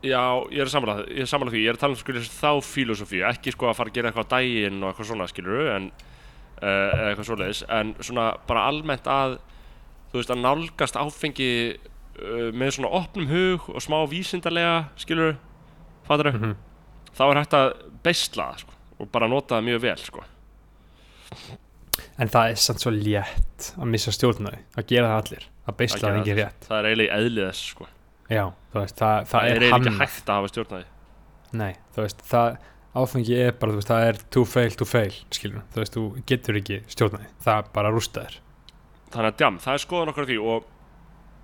[0.06, 0.22] Já,
[0.54, 3.78] ég er sammála því, ég er að tala um sko þá filosófí Ekki sko að
[3.78, 5.88] fara að gera eitthvað á daginn og eitthvað svona, skilur En,
[6.60, 7.62] uh, eitthvað svoleiðis.
[7.74, 9.38] En svona bara almennt að
[10.16, 15.36] Þú veist, að nálgast áfengi uh, Með svona opnum hug Og smá vísindarlega, skilur
[16.08, 16.56] Fattur mm -hmm.
[17.12, 17.68] Þá er hægt að
[18.02, 20.22] beisla það, sko Og bara nota það mjög vel, sko.
[22.16, 26.00] En það er samt svo létt að missa stjórnaði, að gera það allir að beisla
[26.00, 26.68] gera það ekki rétt.
[26.68, 27.88] Það er eiginlega eðlið þess, sko.
[28.26, 28.42] Já,
[28.74, 30.86] veist, það, það, Það er er eiginlega ekki hægt að hafa stjórnaði
[31.56, 32.56] Nei, þú veist, það
[32.96, 36.24] áfengi er bara, þú veist, það er to fail to fail, skilur, þú veist, þú
[36.32, 38.40] getur ekki stjórnaði, það bara rústaður.
[39.16, 40.66] Þannig að djam, það er skoðan okkar á því og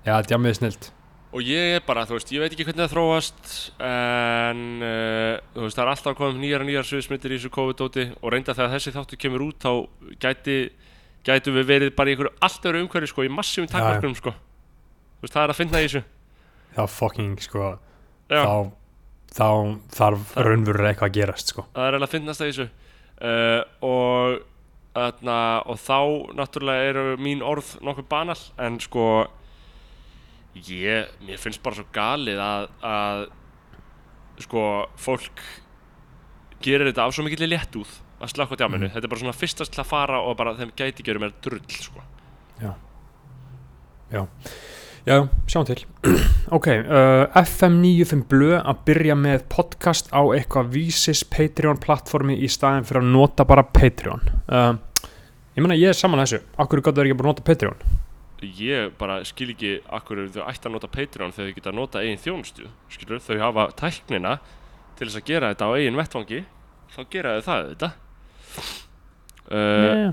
[0.02, 0.88] Já, djamið er snilt.
[1.32, 3.52] Og ég er bara, þú veist, ég veit ekki hvernig það þróast
[3.86, 8.04] en uh, þú veist, það er alltaf komið nýjar og nýjar sviðsmyndir í þessu COVID-dóti
[8.18, 9.70] og reynda þegar þessi þáttu kemur út þá
[10.26, 10.56] gæti,
[11.24, 14.34] gætu við verið bara í einhverju allt öru umhverju, sko, í massífum takmarkunum, sko.
[14.34, 16.04] Þú veist, það er að finna í þessu.
[16.76, 17.72] Já, fucking, sko,
[18.32, 18.56] Já, þá,
[19.32, 19.48] þá
[19.96, 21.64] þarf Það- raunverulega eitthvað að gerast, sko.
[21.72, 22.68] það er að finnast í þessu.
[23.22, 24.42] Uh, og,
[24.94, 25.98] þarna, og þá
[26.36, 29.06] náttúrulega eru mín orð nokkuð banal en sko
[30.68, 33.22] ég, mér finnst bara svo galið að, að
[34.44, 34.64] sko
[35.00, 35.40] fólk
[36.62, 37.88] gerir þetta af svo mikill léttúð
[38.22, 38.92] að slaka á djáminu, Mhm.
[38.94, 41.64] þetta er bara svona fyrstast til að fara og bara þeim gæti gjörum er drull
[41.68, 42.02] sko.
[44.12, 44.26] Já,
[45.50, 45.80] sjáum til.
[46.56, 52.86] ok, uh, FM95 Blö að byrja með podcast á eitthvað vísis Patreon plattformi í staðin
[52.86, 54.22] fyrir að nota bara Patreon.
[54.46, 54.76] Uh,
[55.56, 56.46] ég meina, ég er saman að þessu.
[56.62, 58.00] Akkur gott er ekki bara að nota Patreon?
[58.42, 62.02] ég bara skil ekki akkur þau ætti að nota Patreon þegar þau geta að nota
[62.02, 64.32] eigin þjónustu skilur, þau hafa tæknina
[64.98, 66.40] til þess að gera þetta á eigin vettvangi
[66.92, 67.90] þá gera þau það þetta
[69.46, 70.12] uh, Nei.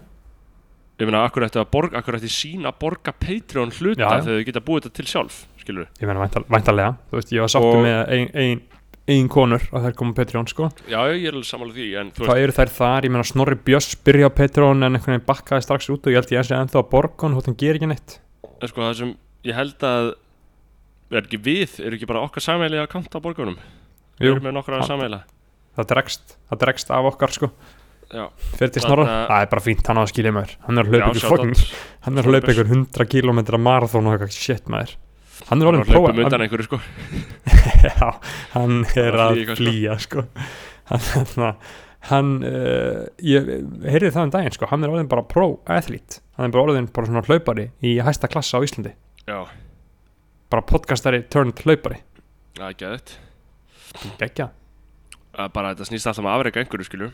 [0.99, 4.21] Ég meina akkur ætti að borga akkur ætti sína að borga Patreon hluta Já, já.
[4.25, 6.97] þegar þau geta búið þetta til sjálf skilur, Ég meina, væntal, væntalega.
[7.12, 8.62] Þú veist, ég var sáttu Og- með ein, ein,
[9.09, 10.69] ein konur að þær koma á Patreon, sko.
[10.89, 13.55] já ég er alveg sammála því en þú Þá eru þær þar, ég meina Snorri
[13.55, 16.47] Björns byrja á Patreon en einhvern veginn bakkaði strax út og ég held ég að
[16.49, 18.19] sé ennþá að borga hann hótt hann ger ekki neitt.
[18.62, 19.15] En sko það sem
[19.47, 20.13] ég held að
[21.12, 23.55] er ekki við, er ekki bara okkar sammeili að kanta borgunum
[24.19, 25.23] við Jú, erum með nokkra hann- sammeila
[25.79, 27.49] það dregst, það dregst af okkar sko
[28.10, 30.56] fyrir til Snorra, það er bara fínt, hann á að skilja maður.
[30.65, 31.60] Hann er að hlaupa ykkur fucking
[32.06, 34.34] hann er að hlaupa ykkur 100 km marathon og eitthvað.
[34.34, 34.95] Shit maður.
[35.50, 36.80] Hann er prófa undan hann, einhverju sko.
[37.86, 38.10] Já,
[38.56, 40.26] hann er að að flýja sko.
[40.89, 41.56] flýja sko.
[42.10, 43.50] Hann, uh, ég
[43.84, 44.69] heyrði það um daginn sko.
[44.72, 46.22] Hann er orðin bara pro-athlete.
[46.38, 48.93] Hann er bara orðin bara svona hlaupari í hæsta klassa á Íslandi.
[49.28, 49.43] Já,
[50.50, 52.00] bara podcastari turned hlaupari.
[52.58, 52.86] Það
[54.26, 54.48] er
[55.39, 57.10] að bara þetta snýst alltaf um að afreika einhverju skilju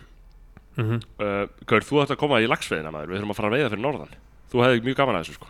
[0.76, 1.02] mm -hmm.
[1.20, 3.12] uh, Gaur, þú ætti að koma í lagsveiðina maður.
[3.12, 4.16] Við þurfum að fara að veiða fyrir norðan.
[4.52, 5.48] Þú hefði mjög gaman að þessu sko.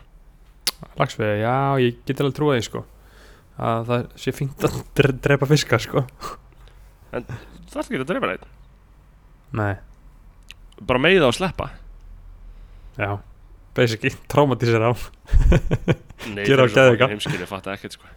[0.96, 2.84] Lagsveið, já, ég get alveg trúið því sko.
[3.56, 6.04] Að það sé fínt að dre- drepa fiskar sko.
[7.10, 7.34] Það
[7.76, 8.46] er ekki að drefa neitt
[9.56, 9.76] nei,
[10.82, 11.70] bara meiða og sleppa?
[12.96, 13.18] Já.
[13.76, 14.92] Basically, traumatísir á.
[16.32, 18.08] Nei, það er svo heimskir, ég fatt ekkert sko.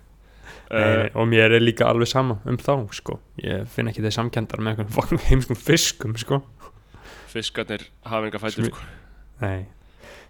[0.69, 3.17] Nei, uh, og mér er líka alveg sama um þá sko.
[3.41, 6.43] ég finn ekki þeir samkendar með einhvern heimskum fiskum sko.
[7.29, 8.85] Fiskarnir hafa enga fætur sko.
[9.43, 9.65] Nei,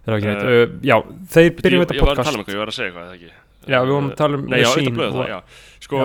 [0.06, 0.96] það er ekki Eh, neitt uh, já,
[1.36, 3.14] þeir byrjum þetta ég var að podcast tala um eitthvað, ég var að segja eitthvað,
[3.16, 3.32] ekki?
[3.70, 5.40] Já, við vorum að tala um Nei, já, þetta blöð og- það, já.
[5.86, 6.04] Sko,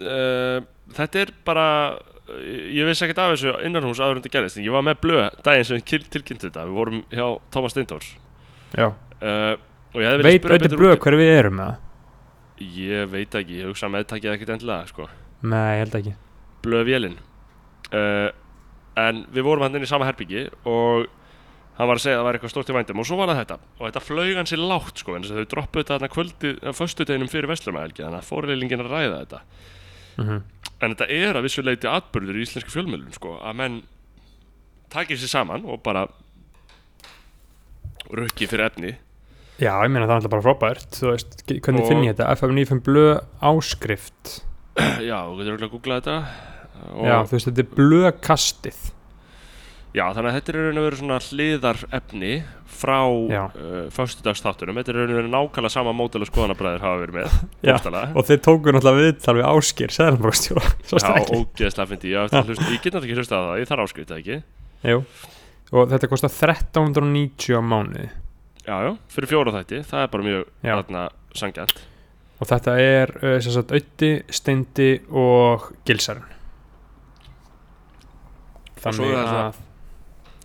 [0.00, 0.58] uh,
[0.98, 1.68] þetta er bara
[2.24, 5.34] Ég vissi ekkert af þessu innan hús áður en þetta gerðist Ég var með blöð
[5.44, 6.62] daginn sem við tilkynntu þetta.
[6.70, 8.06] Við vorum hjá Thomas Steindors
[8.72, 8.86] já.
[8.88, 9.56] uh,
[9.92, 11.74] Og ég hefði veit spyrja auðvitað blöð út í- hver við erum með?
[12.64, 15.08] Ég veit ekki, ég hugsa meðtakið ekkert endilega sko.
[15.44, 16.14] nei, ég held ekki.
[16.64, 17.18] Blöð vélinn
[17.92, 18.30] uh,
[18.96, 21.06] En við vorum hann inn í sama herbyggi Og
[21.78, 23.40] hann var að segja að það var eitthvað stórt í vændum Og svo var það
[23.42, 23.56] þetta.
[23.80, 26.52] Og þetta flög hann sér lágt sko, En þess að þau droppuðu þetta þarna kvöldi
[26.78, 29.40] Föstudeginum fyrir Vestlumæhelgi Þannig að fórileilingin að ræða þetta.
[30.22, 30.42] Mm
[30.84, 33.76] En þetta er að vissuleiti atbyrður í íslensku fjölmjölun sko, að menn
[34.92, 36.02] takir sér saman og bara
[38.14, 38.90] rukki fyrir efni.
[39.62, 42.26] Já, ég meina það er alltaf bara frábært þú veist, hvernig Og- finn ég þetta?
[42.34, 44.34] FM95 blöð áskrift.
[45.06, 45.54] Já, þú getur
[46.74, 48.82] að þetta já, þú veist, þetta er blöðkastið.
[49.94, 52.30] Já, þannig að þetta er raun og veru svona hliðar efni
[52.74, 53.44] frá uh,
[53.94, 54.80] föstudagsþáttunum.
[54.80, 57.36] Þetta er raun og veru nákvæmlega sama mótel og skoðanabræður hafa verið með
[57.68, 57.76] Já,
[58.10, 62.90] og þeir tóku náttúrulega viðtal við Áskir Sæðanbrókstjóra Já, ógeðslega fyndi ég, að ég get
[62.90, 64.40] náttúrulega ekki hlusta á það, ég þarf áskrift það ekki?
[64.90, 65.00] Jú.
[65.70, 68.10] og þetta kostar 1390 á mánuði.
[68.64, 71.84] Já, já, fyrir fjóra þætti, það er bara mjög sangjant
[72.42, 76.33] og þetta er uh, Ötti, Steindi og Gilsarinn
[78.84, 79.62] þannig það að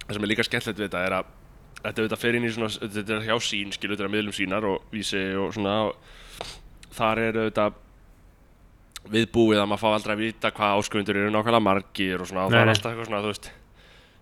[0.05, 1.35] það sem er líka skemmtilegt við þetta er að
[1.79, 4.35] þetta auðvitað fer inn í svona þetta er hjá sín, skilu, þetta er að miðlum
[4.35, 6.49] sínar og vísi og svona og
[6.97, 7.77] þar er auðvitað
[9.09, 12.53] viðbúið að maður fá aldrei að vita hvað áskrifendur eru nákvæmlega margir og svona og
[12.53, 13.51] það er alltaf eitthvað svona, þú veist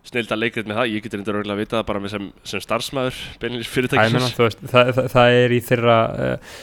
[0.08, 2.28] snild að leikrit með það, ég getur endur örgulega að vita það bara með sem,
[2.48, 4.36] sem starfsmæður beinilins fyrirtækisins.
[4.40, 6.54] Veist, það, það, það er í þeirra uh,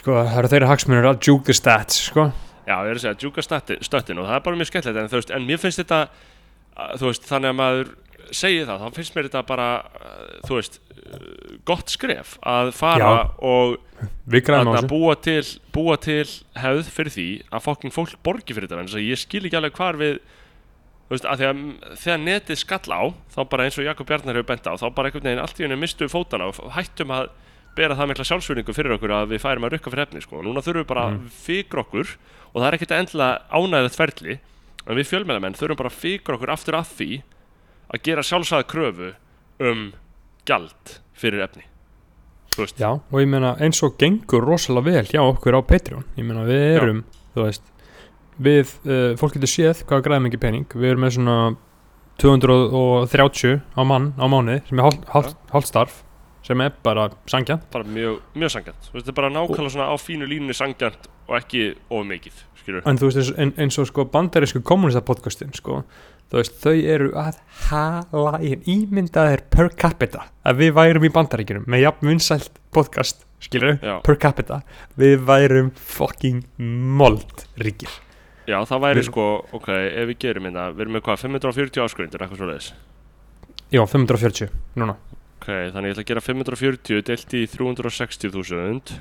[0.00, 2.26] sko, það eru þeirra hagsmunir að the stats sko.
[2.66, 4.98] Já, ég er að segja, djúka stöttin, stöttin og það er bara mjög skemmtilegt.
[4.98, 6.24] En, þú veist, en mér finnst þetta að,
[7.10, 7.94] veist, þannig að maður
[8.34, 11.26] segi það, þá finnst mér þetta bara uh, þú veist, uh,
[11.68, 13.20] gott skref að fara Já.
[13.46, 13.76] og
[14.82, 16.24] að búa til, búa til
[16.58, 19.96] hefð fyrir því að fokking fólk borgi fyrir þetta en ég skil ekki alveg hvar
[20.00, 20.18] við
[21.06, 21.58] þú veist, að því að
[22.02, 23.02] þegar netið skall á
[23.36, 25.64] þá bara eins og Jakob Bjarnar hefur bent á þá bara einhvern veginn allt í
[25.66, 27.28] henni mistu fótana og hættum að
[27.76, 30.40] bera það mikla sjálfsvöringu fyrir okkur að við færum að rukka fyrir efni sko.
[30.42, 31.16] núna þurfum við bara Mm.
[31.22, 32.12] að fikra okkur
[32.50, 34.38] og það er ekkert endilega ánægðið ferli
[34.86, 37.10] en við fjölmennamenn þurfum bara að fikra okkur aftur að því
[37.86, 39.12] að gera sjálfsagða kröfu
[39.66, 39.86] um
[40.46, 41.66] gjald fyrir efni.
[42.54, 46.06] Þú veist, Já, og ég meina eins og gengur rosalega vel hjá okkur á Patreon.
[46.16, 47.72] Ég meina við erum, þú veist
[48.40, 50.66] við, uh, fólk getur séð hvað græðum ekki pening.
[50.72, 51.38] Við erum með svona
[52.16, 55.96] 230 á mann á mánuði sem er hálft hálf, hálf starf
[56.46, 60.28] sem er bara sangja bara mjög, mjög sangjant þetta er bara nákvæmlega svona á fínu
[60.30, 64.04] línunni sangjant og ekki of mikið skilur en þú veist eins, ein- eins og sko
[64.10, 65.84] bandarísku kommunista podcastin sko
[66.30, 67.38] þú veist þau eru að
[67.70, 73.76] hala í ímyndaðir per capita að við værum í bandaríkjunum með jafn vinsælt podcast skilur
[73.78, 74.62] já, per capita.
[74.98, 77.92] Við værum fucking mold ríkir.
[78.48, 81.82] Já, það væri Við- sko ok, ef við gerum hérna, við erum með hvað 540
[81.84, 82.72] áskrundur, eitthvað svo leiðis
[83.70, 84.50] já 540
[84.80, 84.96] núna.
[85.36, 88.96] Ok, þannig ég ætla að gera 540 deilt í 360.000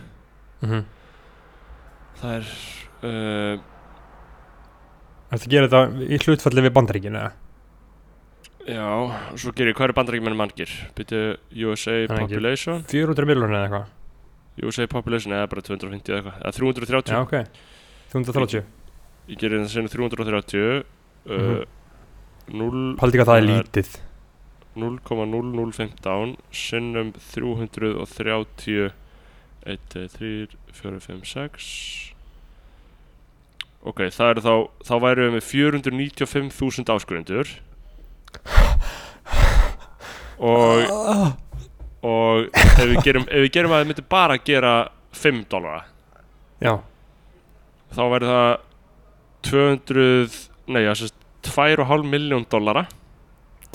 [0.61, 0.83] mm -hmm.
[2.21, 2.45] það er
[3.05, 3.55] uh,
[5.35, 7.33] Þetta gerir þetta í hlutfalli við bandaríkinu eða?
[8.65, 10.71] já, og svo gerir ég, hvað er bandarækjumenn margir?
[10.97, 12.79] Byrju USA population?
[12.89, 13.91] 400 miljónir eða eitthvað.
[14.65, 17.35] USA population eða bara 250 eða eitthvað, eða 330 Já, ok.
[18.13, 18.63] 330
[19.29, 20.85] ég gerir þetta sinni 330 uh,
[21.25, 21.65] Mhm.
[22.55, 23.89] 0 Haldi ekki að það er Það er- lítið.
[24.75, 28.91] 0,0015 sinnum 330
[29.65, 32.14] 1, 2, 3, 4, 5, 6
[33.85, 34.53] ok, það eru þá
[34.89, 37.53] þá værum við með 495.000 áskurendur
[40.41, 41.35] og
[42.05, 44.73] og ef við gerum, ef við gerum að það myndi bara gera
[45.15, 45.85] 5 dólara
[46.63, 46.73] Já,
[47.95, 48.51] þá væri það
[49.45, 50.05] 200
[50.71, 52.85] nei, það sést 2,5 miljón dólara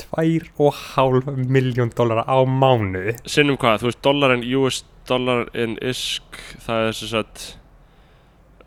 [0.01, 3.19] 2,5 miljón dólara á mánuði.
[3.29, 7.47] Sinnum hvað, þú veist, dollarin US dollar in ISK það er sem sagt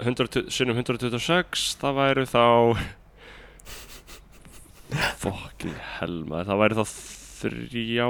[0.04, 2.44] 100, sinnum 126 það væri þá
[5.24, 8.08] fucking helma það væri þá þrjá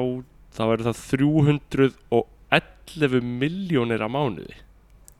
[0.57, 4.55] það væri þá 311 miljónir á mánuði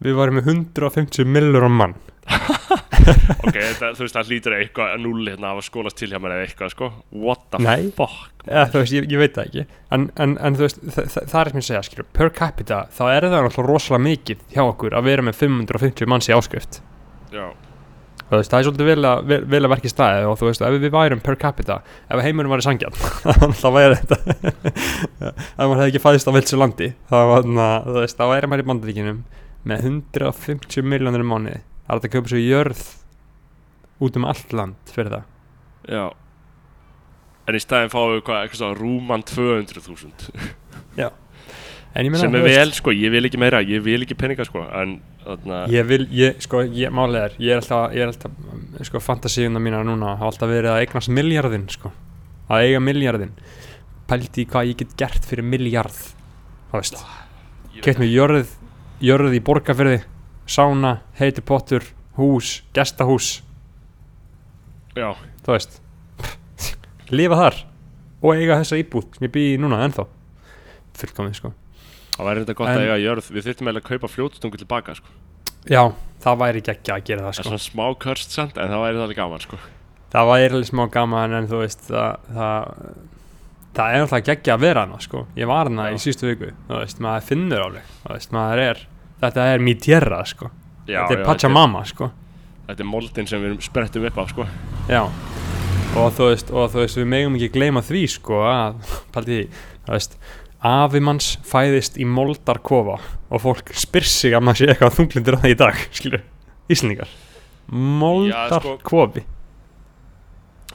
[0.04, 1.96] Við varum með 150 millur á mann.
[3.04, 6.36] Ok, þetta, þú veist, það hlýtur eitthvað núl hérna af að skólast til hjá mér
[6.38, 6.88] eða eitthvað, sko.
[7.24, 7.90] What the Nei.
[7.98, 8.30] fuck?
[8.48, 9.66] Eða þú veist, ég, ég veit það ekki.
[9.98, 12.80] En, en, en þú veist, þa þa það er sem ég segja skilur, per capita,
[12.96, 16.80] þá er það náttúrulega rosalega mikið hjá okkur að vera með 550 manns í áskrift.
[17.36, 17.46] Já,
[18.34, 20.66] þú veist, það er svolítið vel að, vel, vel að verki staðið og þú veist,
[20.66, 22.98] ef við værum per capita ef heimurum væri sangjarn
[23.62, 24.18] þá væri þetta
[25.30, 28.64] ef maður hefði ekki fæðist á vilsu landi þá, na, þú veist, þá væri maður
[28.64, 29.20] í bandaríkinum
[29.68, 31.62] með 150 miljónir í mánuði.
[31.88, 32.84] Það er að köpa svo jörð
[34.04, 35.26] út um allt land fyrir það.
[35.94, 36.06] Já.
[37.44, 40.32] En í staðin fáum við hvað, eitthvað svo rúman 200.000
[41.94, 44.46] en ég meina, sem er vel, sko, ég vil ekki meira ég vil ekki peninga,
[44.48, 48.14] sko, en þarna, Ég vil, ég, sko, ég, málið er Ég er alltaf, ég er
[48.14, 48.40] alltaf,
[48.90, 51.92] sko, fantasíuna mína núna hafa alltaf verið að eignast miljardin, sko.
[52.50, 53.36] Að eiga miljardin
[54.10, 56.00] Pældi í hvað ég get gert fyrir miljard
[56.72, 57.06] Það veist,
[58.02, 58.58] mér jörð
[59.02, 60.02] Jörð í borgarfyrði
[60.44, 61.86] Sána, heiti pottur,
[62.18, 63.38] hús, gestahús.
[64.94, 65.80] Já, Þú veist.
[67.14, 67.56] Lifa þar
[68.24, 70.06] Og eiga þessa íbúð sem ég býi núna ennþá.
[71.00, 71.54] Fullkomið, sko.
[72.14, 73.30] Það væri þetta gott En- að eiga jörð.
[73.34, 75.08] Við þurftum eiginlega að kaupa fljótstungu tilbaka, sko.
[75.68, 75.84] Já,
[76.24, 77.50] það væri geggja að gera það, það er sko.
[77.50, 79.58] svona smá körst samt, en það væri það alveg gaman, sko.
[80.14, 82.64] Það var eiginlega smá gaman en þú veist það, það,
[83.74, 85.26] það er alltaf geggja að vera hana sko.
[85.38, 85.96] ég var hana Já.
[85.96, 88.84] í sístu viku veist, maður finnur alveg veist, maður er,
[89.24, 90.52] þetta er mi tierra sko.
[90.86, 92.12] þetta er Pachamama sko.
[92.68, 94.48] þetta er moldin sem við sprettum upp á, sko
[94.92, 95.02] já
[95.94, 98.80] og þú veist, og þú veist, við megum ekki gleyma því sko, að,
[99.14, 99.44] paldi því
[99.88, 100.18] þú veist,
[100.64, 105.42] afi manns fæðist í moldarkofa og fólk spyr sig að maður sé eitthvað þunglindur á
[105.44, 106.26] það í dag skilur,
[106.72, 107.10] Íslendingar
[107.74, 109.26] moldarkofi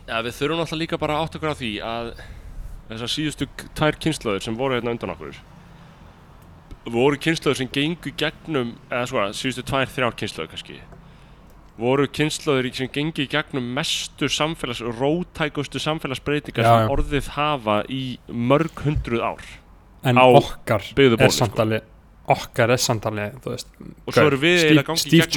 [0.08, 2.06] Já, við þurfum alltaf líka bara að átta okkur á því að
[2.88, 5.36] þessar síðustu k- tvær kynnslóðir sem voru hérna undan okkur
[6.88, 10.78] voru kynnslóðir sem gengu gegnum eða sko, síðustu tvær, þrjár kynnslóðir kannski
[11.78, 18.02] voru kynnslóðir sem gengi í gegnum mestu samfélags rótækustu samfélagsbreytingar Já, sem orðið hafa í
[18.32, 19.44] mörg hundruð ár
[20.08, 20.82] en á okkar
[21.18, 21.44] er bóli, sko.
[21.44, 21.80] samtali
[22.28, 23.70] okkar er samtali, veist.
[24.06, 25.32] Og svo eru við Steve- eiginlega gangi í Steve gegnum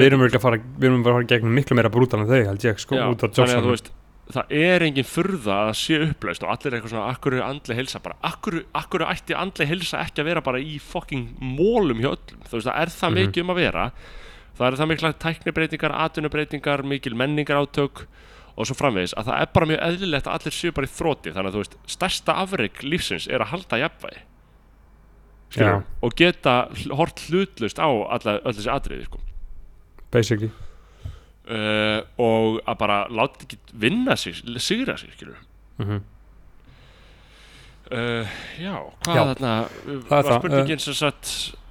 [0.00, 0.32] við erum breytingar
[0.80, 3.04] við erum bara að fara gegnum miklu meira brútal en þau held ég sko Já,
[3.12, 3.90] út af þannig
[4.34, 7.78] það er engin furða að sé upplaust og allir er eitthvað svona, akkur er andlega
[7.78, 12.10] heilsa bara, akkur, akkur ætti andlega heilsa ekki að vera bara í fucking mólum hjá
[12.16, 13.20] öllum þú veist, það er það Mhm.
[13.20, 13.84] mikið um að vera
[14.58, 18.06] það er það mikla tæknibreitingar, atvinnubreitingar mikil menningar átök
[18.56, 21.32] og svo framvegis, að það er bara mjög eðlilegt að allir séu bara í þróti,
[21.34, 24.22] þannig að þú veist stærsta afreg lífsins er að halda jafnvægi
[25.50, 25.82] Skilurðu?
[25.82, 25.82] Já.
[26.02, 26.54] og geta
[26.96, 29.20] hort hlutlust á alla, öll þessi atriði sko.
[30.10, 30.50] basically
[31.46, 35.40] uh, og að bara láta ekki vinna sig, sigra sig skilur
[35.78, 36.04] mm
[37.86, 38.26] Uh,
[38.58, 39.50] já, hvað Já, þarna
[39.86, 41.28] það var er spurningin sem sagt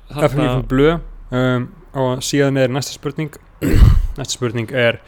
[0.08, 0.94] það fyrir mjög blöð
[1.36, 1.66] um,
[2.00, 3.36] og síðan er næsta spurning.
[4.16, 5.02] Næsta spurning er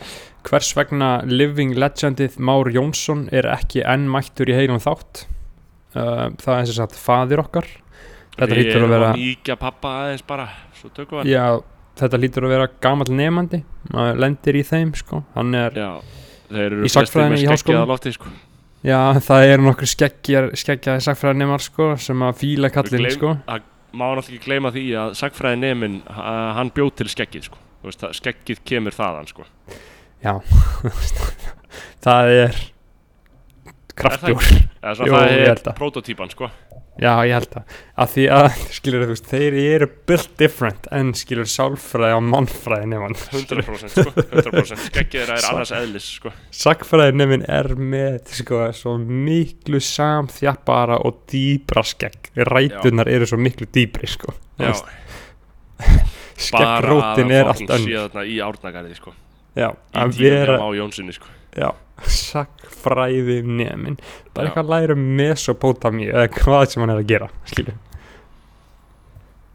[0.47, 5.23] hvers vegna living legendið Már Jónsson er ekki enn mættur í heilum þátt?
[5.95, 7.71] Uh, það er sem sagt faðir okkar.
[8.35, 11.45] Þetta við lítur að erum vera að mýkja pappa aðeins bara svo tökum við já,
[12.01, 13.61] þetta lítur að vera gamall nefandi
[13.93, 15.89] maður lendir í þeim sko hann er já,
[16.47, 16.89] Í
[17.27, 17.47] með í
[17.89, 18.29] lofti sko.
[18.87, 23.33] Já, það eru nokkur skeggjaði sagfræðanemar sko sem að fíla kallinn gleym- sko
[23.97, 27.57] má náttúrulega ekki gleyma því að sagfræði nemin hann bjóð til skeggið sko.
[27.83, 29.45] Veist, það- skeggið kemur þaðan sko.
[32.05, 32.59] það er
[33.97, 35.75] eða svo Jú, það er held að.
[35.79, 36.49] prototípan sko.
[36.97, 37.75] Já, ég held það.
[38.01, 42.89] Að því að, skilur þú veist, þeir eru built different en skilur sálfræði og mannfræði
[42.93, 44.25] nefn 100% sko.
[44.25, 46.33] 100% skeggið þeirra er annars eðlis sko.
[46.63, 52.31] Sagfræði nefn er með sko svo miklu samþjappara og dýbra skegg.
[52.49, 54.33] Rætunar eru svo miklu dýbri sko.
[54.57, 54.93] Þú já, veist,
[56.53, 59.13] bara Skeggrótin að er allt önn sé þarna í árnagarði sko.
[59.57, 61.29] Já, í vera á Jónssoni sko.
[61.57, 61.71] Já,
[62.05, 63.97] sagfræði nefn
[64.33, 67.77] bara eitthvað að læra um Mesopotamíu eða hvað sem hann er að gera skilur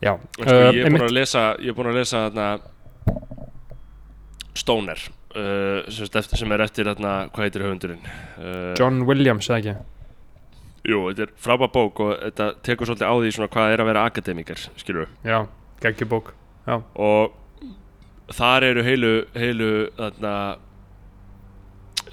[0.03, 2.49] Já, sko, uh, ég er einmitt- að lesa ég er búin að lesa þarna
[4.59, 8.03] Stoner uh, sem, sagt eftir, sem er eftir þarna hvað heitir höfundurinn?
[8.37, 9.77] Uh, John Williams eða ekki?
[10.91, 13.91] Jú, þetta er frábær bók og þetta tekur svolítið á því svona hvað er að
[13.93, 15.39] vera akademikar skilur Já,
[15.85, 16.33] geggjubók
[16.67, 17.39] og
[18.33, 20.35] þar eru heilu heilu þarna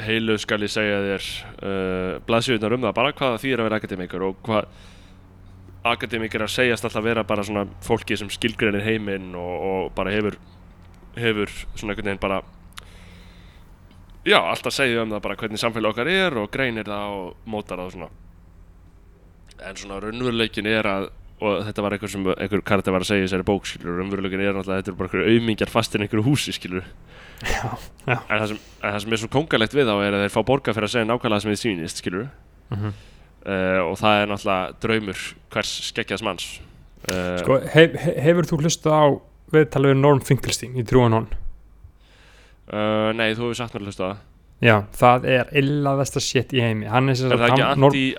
[0.05, 1.25] heilu skal ég segja þér
[1.63, 4.69] uh, blaðsjöðunar um það bara hvað því er að vera akademikar og hvað
[5.89, 10.39] akademikar að segjast alltaf vera bara svona fólki sem skilgreinir heiminn og, og bara hefur
[11.19, 12.41] hefur svona einhvern veginn bara
[14.27, 17.79] já, alltaf segja um það bara hvernig samfélag okkar er og greinir það og mótar
[17.79, 18.09] það og svona.
[19.59, 21.09] En svona raunveruleikin er að
[21.39, 24.03] og þetta var eitthvað sem einhver karakter var að segja í þessari bók skilur og
[24.03, 26.89] umveruleikin er náttúrulega þetta eru bara einhverju auðmingjar fastir í einhverju húsi skilur
[27.39, 27.69] Já,
[28.07, 28.17] já.
[28.29, 30.41] en það, sem, en það sem er svo kongalegt við þá er að þeir fá
[30.49, 32.25] borga fyrir að segja nákvæmlega það sem þið sýnist skilur
[32.69, 32.89] Mhm.
[33.45, 35.21] uh, og það er náttúrulega draumur
[35.53, 36.47] hvers skeggjaðs manns.
[37.09, 39.05] Uh, Sko, hef, he- hefur þú hlustað á
[39.55, 41.29] viðtalið við Norm Finkelstein í Trúan Hon?
[42.73, 44.25] uh, nei þú hefur sagt mér að hlusta á það.
[44.59, 46.89] Já, það er illaðasta shit í heimi.
[46.91, 48.15] Hann er sem er sagt það ekki Norm- anti-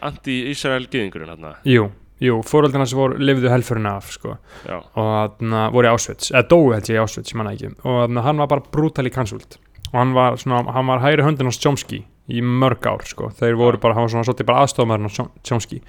[0.94, 4.37] gyðingurinn hérna Jú, jú, fóröldina sem voru lifðu helfurinn af sko.
[4.68, 7.72] og þarna voru í Auschwitz eða dóu held ég í Auschwitz, ég manna ekki.
[7.83, 9.59] Og þarna hann var bara brutally cancelled
[9.90, 13.30] og hann var, svona, hann var hægri höndin á Chomsky í mörg ár sko.
[13.35, 15.14] þeir voru bara, hann var svona svolítið bara aðstofamæðurinn á
[15.46, 15.80] Chomsky.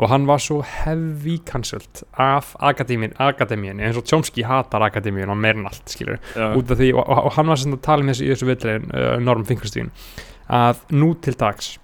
[0.00, 5.36] Og hann var svo heavy cancelled af akademíin, akademíin eins og Chomsky hatar akademíin og
[5.36, 8.12] meirinn allt skilur já, út af því, og, og, hann var sem að tala um
[8.12, 9.90] þessu í þessu vitlegin, uh, Norm Finkelstein
[10.50, 11.74] að nú til dags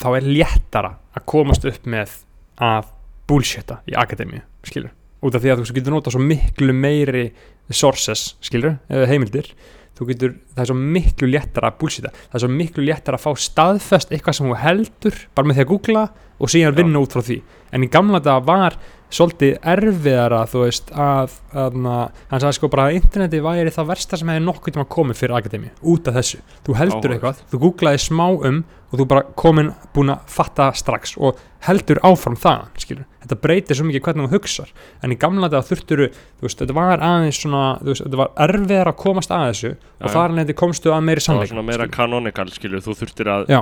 [0.00, 2.14] þá er léttara að komast upp með
[2.62, 2.90] að
[3.30, 4.94] bullshitta í akademíu, skilur.
[5.22, 7.28] Út af því að þú getur notað svo miklu meiri
[7.70, 9.52] sources, skilur, eða heimildir
[9.98, 13.24] þú getur, það er svo miklu léttara að bullshitta, það er svo miklu léttara að
[13.26, 16.04] fá staðfest eitthvað sem þú heldur bara með því að googla
[16.42, 17.38] og síðan vinna út frá því.
[17.72, 18.78] En í gamla þetta var
[19.12, 24.18] svolítið erfiðara þú veist að, að hann sagði sko bara að interneti væri það versta
[24.18, 27.18] sem hefði nokkuð tíma komið fyrir akademi út af þessu, þú heldur Áhugavert.
[27.18, 28.62] eitthvað þú googlaði smá um
[28.92, 33.78] og þú bara komin búin að fatta strax og heldur áfram það, skilur þetta breytir
[33.78, 34.72] svo mikið hvernig þú hugsar.
[35.02, 38.32] En í gamla þetta þurfturu, þú veist, þetta var aðeins svona, þú veist, þetta var
[38.46, 40.14] erfiðar að komast að þessu og já.
[40.16, 43.52] þar nefndi komstu að meiri það var sannleik svona meira canonical skilur þú þurftir að
[43.52, 43.60] já,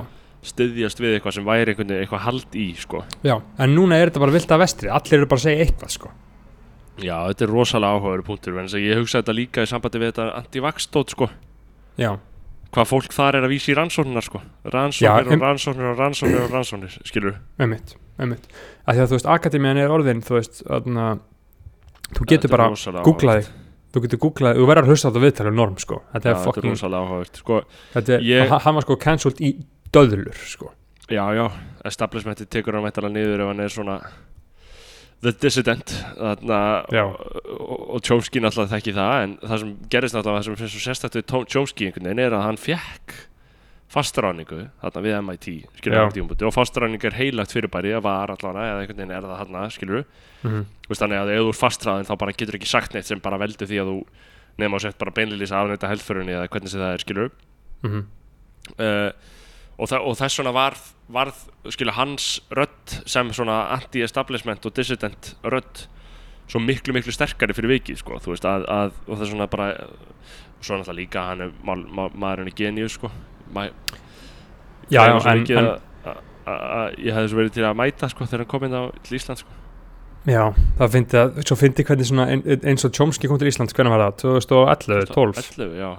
[0.51, 3.05] styðjast við eitthvað sem væri einhvern veginn eitthvað hald í sko.
[3.27, 5.95] Já, en núna er þetta bara vilt að vestri, allir eru bara að segja eitthvað
[5.99, 6.16] sko.
[7.01, 10.27] já þetta er rosalega áhugaður punktur en ég hugsa þetta líka í sambandi við þetta
[10.40, 11.31] anti-vaxdót sko.
[12.01, 12.14] Já,
[12.74, 14.40] hvað fólk þar er að vísa í rannsóknar sko.
[14.64, 18.46] Rannsóknir Já, em- og rannsóknir og rannsóknir og rannsóknir skilur Einmitt, einmitt.
[18.87, 21.09] Að því að þú veist, akademian er orðin þú veist, þarna
[22.14, 22.68] þú getur bara
[23.02, 23.50] googlað þig.
[23.90, 26.37] Þú getur googlað, þú verður að hlusta á þetta viðtalið norm sko, þetta Já, er
[26.38, 27.37] þetta er fucking áhugavert.
[27.42, 27.56] Sko,
[27.94, 29.50] þetta er, Ég- hann- var sko cancelled í
[29.92, 30.70] döðlur sko,
[31.11, 31.50] já, já,
[31.85, 33.96] establishmenti tekur hann mættalega niður ef hann er svona
[35.20, 40.76] the dissident og, Chomsky náttúrulega þekki það en það sem gerist náttúrulega það sem finnst
[40.76, 43.16] svo sérstætt við Chomsky einhvern veginn er að hann fekk
[43.90, 45.48] fastráningu þarna við MIT
[45.80, 49.64] skilur og fastráning er heilagt fyrirbæri að var allavega eða einhvern veginn er það þarna
[49.74, 50.04] skilur
[50.42, 53.20] mm Veist, þannig að ef þú er fastræðin þá bara getur ekki sagt neitt sem
[53.22, 53.98] bara veldur því að þú
[54.59, 57.30] nefn á sett bara beinlýlis afnæta heldförunni eða hvernig það er skilur
[57.83, 58.04] -hmm.
[58.78, 59.11] uh,
[59.81, 61.40] og, og þess vegna varð, varð
[61.73, 65.87] skilur hans rödd sem svona anti-establishment og dissident rödd
[66.51, 69.51] svo miklu miklu sterkari fyrir vikið sko, þú veist að, að og það er svona
[69.51, 73.09] bara og svo náttúrulega líka hann er mál, má, maðurinn er genius sko.
[73.55, 73.69] Ma,
[74.90, 78.66] já, já, en, en ég hefði svo verið til að mæta sko þegar hann kom
[78.69, 79.57] inn á Ísland sko.
[80.29, 80.43] Já,
[80.77, 83.95] það fyndi að svo fyndi hvernig svona ein, eins og Chomsky kom til Íslands, hvernig
[83.95, 84.19] var það,
[84.51, 85.90] 2011, 12 11, já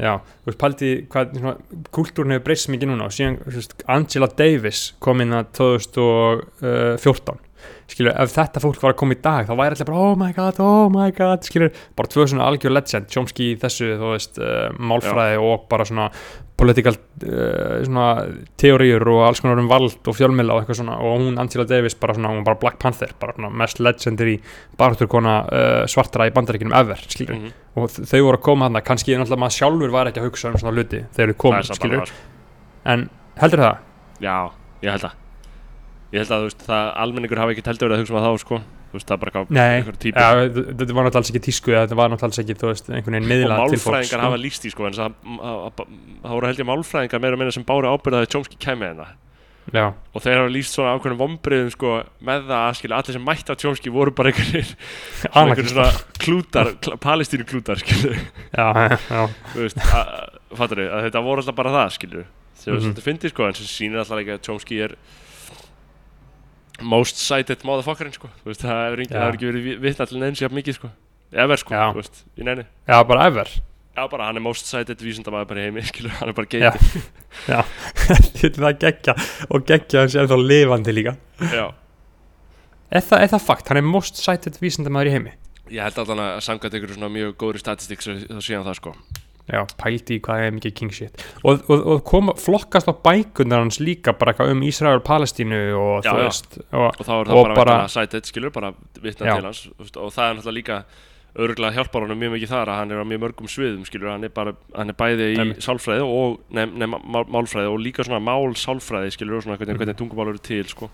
[0.00, 1.54] já, þú veist, pældi hvað svona,
[1.94, 7.46] kultúrin hefur breyst mikið núna og síðan, veist, Angela Davis kom inn að 2014
[7.90, 10.30] skilur, ef þetta fólk var að koma í dag þá væri allir bara, oh my
[10.36, 14.40] god, oh my god skilur, bara tvö svona algjör legend Chomsky í þessu, þú veist,
[14.40, 16.08] uh, málfræði og bara svona
[16.60, 18.06] political uh, svona
[18.60, 21.96] teóriur og alls konar um vald og fjölmila og eitthvað svona og hún Angela Davis
[21.98, 24.36] bara svona, hún var bara Black Panther bara svona mest legendary
[24.78, 27.52] barátturkona uh, svartara í bandaríkinum ever, skilur Mhm.
[27.76, 30.50] og þ- þau voru að koma hann kannski náttúrulega maður sjálfur var ekki að hugsa
[30.52, 32.12] um svona hluti þegar þau bara skilur
[32.84, 33.08] en
[33.40, 33.76] heldur það?
[34.20, 34.36] Já,
[34.82, 35.16] ég held að
[36.10, 38.30] Ég held að þú veist, það almenningur hafi ekki heldur verið að hugsa um það
[38.34, 38.56] þá sko
[38.90, 41.98] Þú veist, það er bara eitthvað típur ja, þetta var náttúrulega alls ekki tísku þetta
[42.00, 44.72] var náttúrulega alls ekki, þú veist, einhvern veginn Og miðla fólks málfræðingar hafa líst í
[44.74, 45.12] sko En það,
[46.34, 49.06] voru held ég málfræðingar meira og meira sem báru ábyrðaði Chomsky kæmi hérna
[49.70, 49.84] Já,
[50.16, 51.90] Og þeir hafa líst svona ákveðnum vombriðum sko
[52.26, 54.72] Með það að skilja allir sem mætti á Chomsky voru bara einhverjir
[55.70, 58.16] svona klútar, kl palestínu klútar skilju
[60.90, 62.24] að þetta voru alltaf bara það skilju
[62.60, 62.88] Þegar Mhm.
[62.90, 64.96] þetta fyndi sko En sem sýnir alltaf ekki að Chomsky er
[66.82, 69.24] most cited motherfuckerinn sko veist, það hefur Já.
[69.30, 70.90] ekki verið vitna til neins jafn mikið sko
[71.30, 71.90] Ever sko, Já.
[71.94, 73.50] þú veist, í neini já, bara ever
[73.96, 76.70] Já, bara hann er most cited vísindamæður bara heimi, skilur, hann er bara Já.
[76.72, 77.02] geiti.
[78.40, 79.14] Þetta er geggja
[79.50, 81.16] og geggja hans er þá lifandi líka
[81.52, 81.66] Já.
[82.90, 83.68] Er það, er það fakt?
[83.70, 85.34] Hann er most cited vísindamæður í heimi
[85.70, 88.94] Ég held allan að samkvæmt ykkur svona mjög góðri statistik þá sé hann það, sko.
[89.50, 93.64] Já, pældi í hvað er mikið king shit og, og, og koma, flokkast á bækunar
[93.64, 96.24] hans líka bara um Ísrael og Palestínu og Já, þú já.
[96.24, 98.72] veist og, Og þá er það bara, bara- cited, skilur, bara
[99.02, 99.34] vitna Já.
[99.36, 99.68] til hans.
[99.96, 100.84] Og það er náttúrulega líka
[101.40, 104.24] örgulega hjálpar honum mjög mikið þar að hann er á mjög mörgum sviðum, skilur, hann
[104.24, 105.62] er bara, hann er bæði í Einmitt.
[105.62, 109.76] sálfræði og, nefn, nefn, mál, málfræði og líka svona mál sálfræði, skilur, og svona hvernig,
[109.76, 109.78] Mhm.
[109.78, 110.90] hvernig tungumál eru til, sko.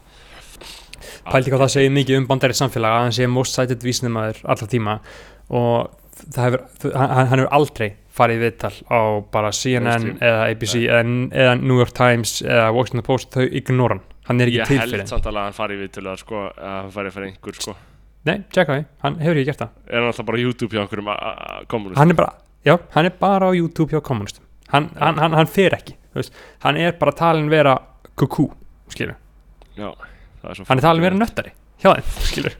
[1.25, 4.67] pældi hvað það segir mikið um bandarið samfélag að hann sé most cited vísindumæður allra
[4.67, 5.01] tíma
[5.51, 5.91] og
[6.37, 6.63] hefur,
[6.95, 9.01] hann, hann hefur aldrei farið viðtal á
[9.33, 10.21] bara CNN Mainstream.
[10.25, 11.03] eða ABC eða,
[11.45, 13.99] eða New York Times eða Washington Post, þau ignora
[14.29, 14.41] hann.
[14.41, 16.17] Er ekki Ég til held fyrir hann samt alveg að hann fari við til að
[16.25, 17.77] sko hann fari fyrir einhver sko.
[18.27, 19.77] Nei, tjekka því, hann hefur ekki gert það.
[19.87, 21.13] Er hann alltaf bara á YouTube hjá einhverjum
[21.71, 22.33] kommunist hann er bara,
[22.67, 24.43] já, hann er bara á YouTube hjá kommunistum
[24.73, 27.77] hann, hann, hann, hann fer ekki þú veist, hann er bara talin vera
[28.17, 28.49] kuku,
[28.91, 29.15] skilur.
[29.77, 29.93] Já,
[30.41, 31.53] það er svo hann er talin vera nöttari
[31.85, 32.57] hjá þeim, skilur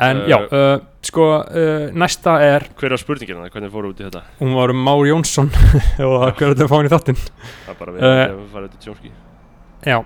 [0.00, 3.50] en Uh, já, uh, sko uh, næsta er, Hver er spurningin hann?
[3.52, 4.22] Hvernig fóru út í þetta?
[4.38, 5.50] hún var um Már Jónsson.
[6.06, 7.20] Og hver er þetta að fá hann í þáttinn?
[7.66, 9.12] Það er bara við að fara til tjónski
[9.82, 9.96] já,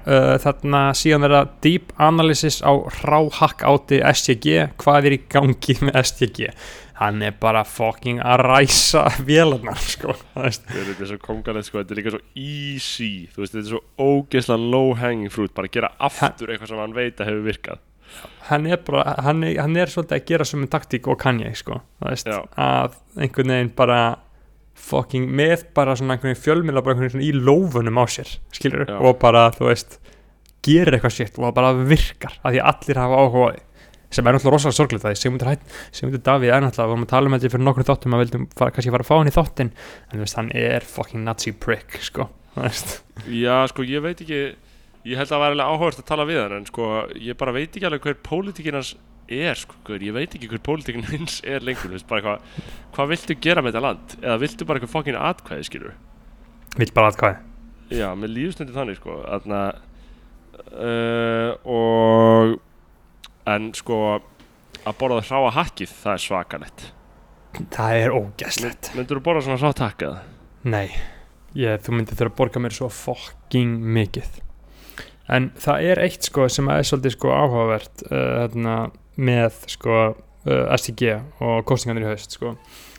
[0.41, 2.73] þarna síðan er það deep analysis á
[3.05, 6.47] ráhakk áti STG, hvað er í gangi með STG
[6.97, 11.93] hann er bara fucking að ræsa vélarnar, sko, það Þetta er svo kongalegt sko, þetta
[11.93, 13.11] er líka svo easy.
[13.35, 15.53] Þú veist, þetta er svo ógeðslega low hanging fruit.
[15.57, 17.83] Bara gera aftur eitthvað sem hann veit að hefur virkað
[18.51, 21.41] hann er bara, hann er, hann er svolítið að gera sem en taktík og kann
[21.43, 24.01] ég sko veist, að einhvern veginn bara
[24.77, 28.35] fucking með bara svona einhvern veginn fjölmila bara einhvern veginn svona í lófunum á sér
[28.55, 28.99] skilur, Já.
[29.01, 29.99] og bara þú veist
[30.67, 33.63] gerir eitthvað shit og það bara virkar að því allir hafa áhuga á því.
[34.17, 35.65] Sem er náttúrulega rosalega sorglega það Sigmundur Hætt,
[35.95, 38.45] Sigmundur Davíð er náttúrulega, við vorum að tala um þetta fyrir nokkrum þáttum að vildum
[38.55, 41.53] fara, kannski fara að fá hann í þáttin en þú veist, hann er fucking nazi
[41.67, 42.29] prick sko,
[43.27, 44.41] Já, sko, ég veit ekki
[45.07, 46.87] Ég held að það var alveg áhugast að tala við hann En sko,
[47.23, 48.95] ég bara veit ekki alveg hver pólitíkin hans
[49.31, 52.43] er sko, Ég veit ekki hver pólitíkin hans er lengur veist, hvað
[52.97, 54.17] Hvað viltu gera með þetta land?
[54.23, 55.97] Eða viltu bara eitthvað fokkin atkvæði, skilur
[56.77, 57.43] vill bara hvað
[57.95, 59.61] Já, með lífsnundi þannig sko Þarna
[60.75, 62.57] uh, Og
[63.47, 64.01] En sko
[64.87, 66.89] Að borða það hráa hakkið, það er svakalett
[67.73, 70.19] það er ógæslegt Myndur þú borða svona hrátt hakkað?
[70.67, 70.91] Nei,
[71.57, 74.43] ég, þú myndir þurfa að borga mér svo fucking mikið
[75.33, 78.77] En það er eitt sko sem er svolítið sko áhugavert uh, hérna,
[79.19, 82.55] með sko uh, STG og kostingarnir í haust sko.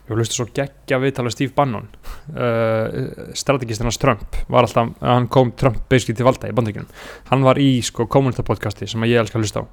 [0.07, 1.87] Ég var hlustið svo geggja viðtala Steve Bannon.
[2.31, 6.91] Uh, strategistinn hans Trump var alltaf, hann kom Trump basically til valda í bandaríkjunum.
[7.31, 9.65] Hann var í sko kommunista podcasti sem ég elskar að hlusta á.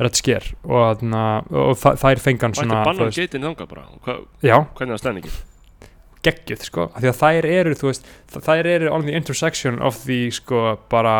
[0.00, 1.22] Red Scare og, þarna,
[1.52, 3.82] og þa þær fengan svona veist- geitin þangað bara?
[4.06, 5.38] Hva, Hvernig var stendingin?
[6.24, 10.30] geggjuð sko, því að þær eru þú veist, þær eru on the intersection of the
[10.36, 11.14] sko bara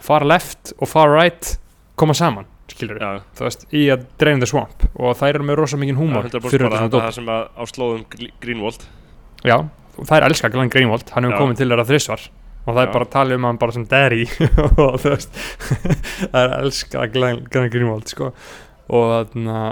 [0.00, 1.56] far left og far right
[2.00, 4.86] koma saman, skilur Já, þú veist, í að drain the swamp.
[4.96, 7.62] Og þær eru með rosa mikið húmor fyrir þetta það, dót, það sem að á
[7.68, 8.04] slóðum
[8.40, 8.86] Greenwald.
[9.44, 9.56] Já,
[10.08, 12.26] þær elska Glenn Greenwald, hann hefur komið til þeirra þrisvar.
[12.60, 14.26] Og það er bara að tala um hann bara sem daddy.
[14.84, 15.38] Og þú veist
[16.32, 18.32] það er elska Glenn, Glenn Greenwald sko.
[18.90, 19.62] Og þarna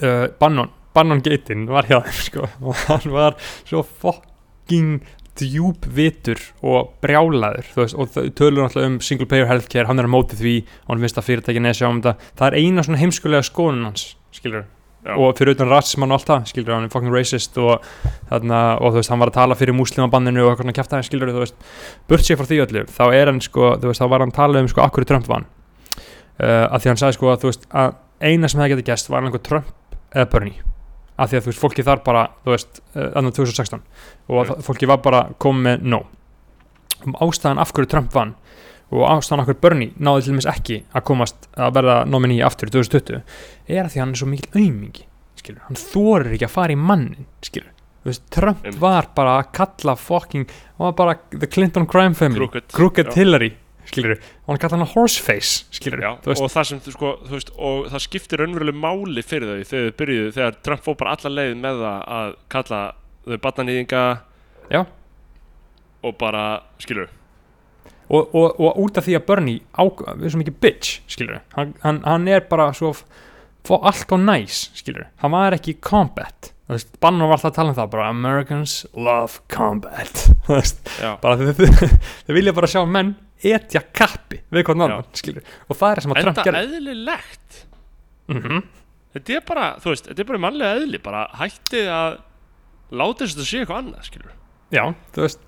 [0.00, 2.48] uh, Bannon, Bannon Gaten var hjá þeim sko.
[2.64, 3.36] Og hann var
[3.68, 4.98] svo fucking
[5.40, 10.12] djúb vitur og brjálaður veist, og tölur náttúrulega um single player healthcare, hann er á
[10.12, 10.54] móti því
[10.86, 12.32] hann finnst að fyrirtækin eða sjá um þetta.
[12.38, 14.66] Það er eina svona heimskulega skoðun hans skilur
[15.06, 15.14] Já.
[15.14, 17.84] og fyrir utan rassmann og allt það skilur hann er fucking racist og,
[18.30, 21.34] þarna, og þú veist, hann var að tala fyrir muslimabanninu og eitthvað kæft það skilur
[21.34, 21.68] þú veist,
[22.10, 24.40] burt sér frá því öllu þá er hann sko, þú veist, þá var hann að
[24.40, 25.46] tala um sko, akkur Trump vann.
[26.36, 29.12] Uh, að því hann sagði sko að þú veist, að eina sem það geti gæst
[29.12, 30.75] var einhver Trump eða Bernie
[31.16, 33.82] af því að þú veist, fólki þar bara, þú veist, uh, annan 2016
[34.28, 34.64] og right.
[34.66, 36.02] fólki var bara komið með no
[37.06, 38.34] um ástæðan af hverju Trump vann
[38.92, 42.70] og ástæðan af hverju Bernie náði til dæmis ekki að komast að verða nominee aftur
[42.70, 45.06] í 2020 er að því að hann er svo mikil aumingi
[45.36, 48.80] skilur, hann þorir ekki að fara í mannin skilur, þú veist, Trump Einmitt.
[48.82, 52.72] var bara að kalla fucking, hann var bara the Clinton crime family, Crooked.
[52.74, 53.12] Crooked.
[53.16, 53.52] Hillary
[53.90, 57.90] skilur, og hann kalla hann horseface skilur, veist, og það sem sko, þú veist, og
[57.92, 61.54] það skiptir raunveruleg máli fyrir þau þegar þau byrjuðu, þegar Trump fór bara alla leið
[61.62, 62.80] með það að kalla
[63.26, 64.02] þau batnanýðinga
[64.72, 64.82] já.
[66.06, 66.44] og bara,
[66.82, 67.12] skilur
[68.08, 71.74] og, og, og út af því að Bernie á, er svo mikið bitch, skilur hann,
[71.84, 72.92] hann, hann er bara svo
[73.66, 77.60] fó allt og næs, skilur hann var ekki combat, þú veist, Bannon var alltaf að
[77.60, 80.82] tala um það bara, Americans love combat þú veist,
[81.22, 86.02] bara þau vilja bara sjá menn etja kappi við hvort skilur og það er það
[86.06, 86.64] sem að Trump gerði.
[86.64, 87.62] eðlilegt.
[88.32, 88.62] Mm
[89.16, 92.16] Þetta er bara, þú veist, þetta er bara mannlega eðli bara hættið að
[92.92, 94.34] láta þess að þetta sé eitthvað annað, skilur
[94.76, 94.82] já,
[95.14, 95.46] þú veist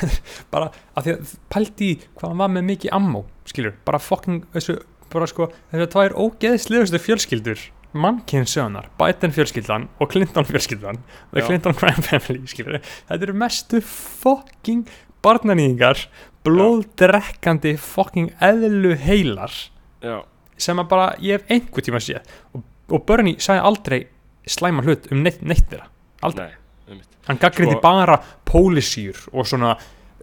[0.52, 4.46] bara að því að pældi í hvað hann var með mikið ammó, skilur, bara fucking
[4.54, 4.78] þessu,
[5.12, 7.66] bara sko, þessu tvær ógeðslegustu fjölskyldur
[8.00, 11.00] mannkynnsöðunar, Biden fjölskyldan og Clinton fjölskyldan,
[11.34, 11.48] the Já.
[11.48, 12.80] Clinton crime family, skilur,
[13.10, 14.86] þetta eru mestu fucking
[15.24, 16.04] barnanýðingar
[16.46, 19.52] blóðdrekkandi fucking eðlu heilar
[20.00, 20.22] Já,
[20.60, 22.24] sem að bara ég hef einhver tíma séð.
[22.56, 24.00] Og, og Bernie sagði aldrei
[24.48, 25.90] slæma hlut um neitt, neitt þeirra.
[26.24, 26.48] Aldrei,
[26.88, 28.16] nei, hann gaggrindi Sko- bara
[28.48, 29.74] pólisýr og svona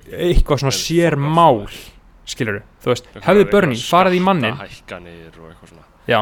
[0.07, 1.65] eitthvað svona sér mál
[2.27, 4.55] skilur þú veist, hefði Bernie farið í mannin
[6.07, 6.19] já,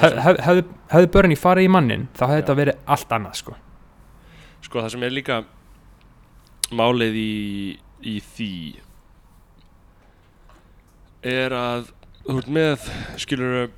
[0.00, 3.56] hef, hef, hefði, hefði Bernie farið í mannin þá hefði þetta verið allt annað sko.
[4.66, 5.38] Sko það sem er líka
[6.76, 7.32] málið í,
[8.04, 8.50] í því
[11.26, 11.88] er að
[12.26, 12.88] þú ert með
[13.22, 13.70] skilur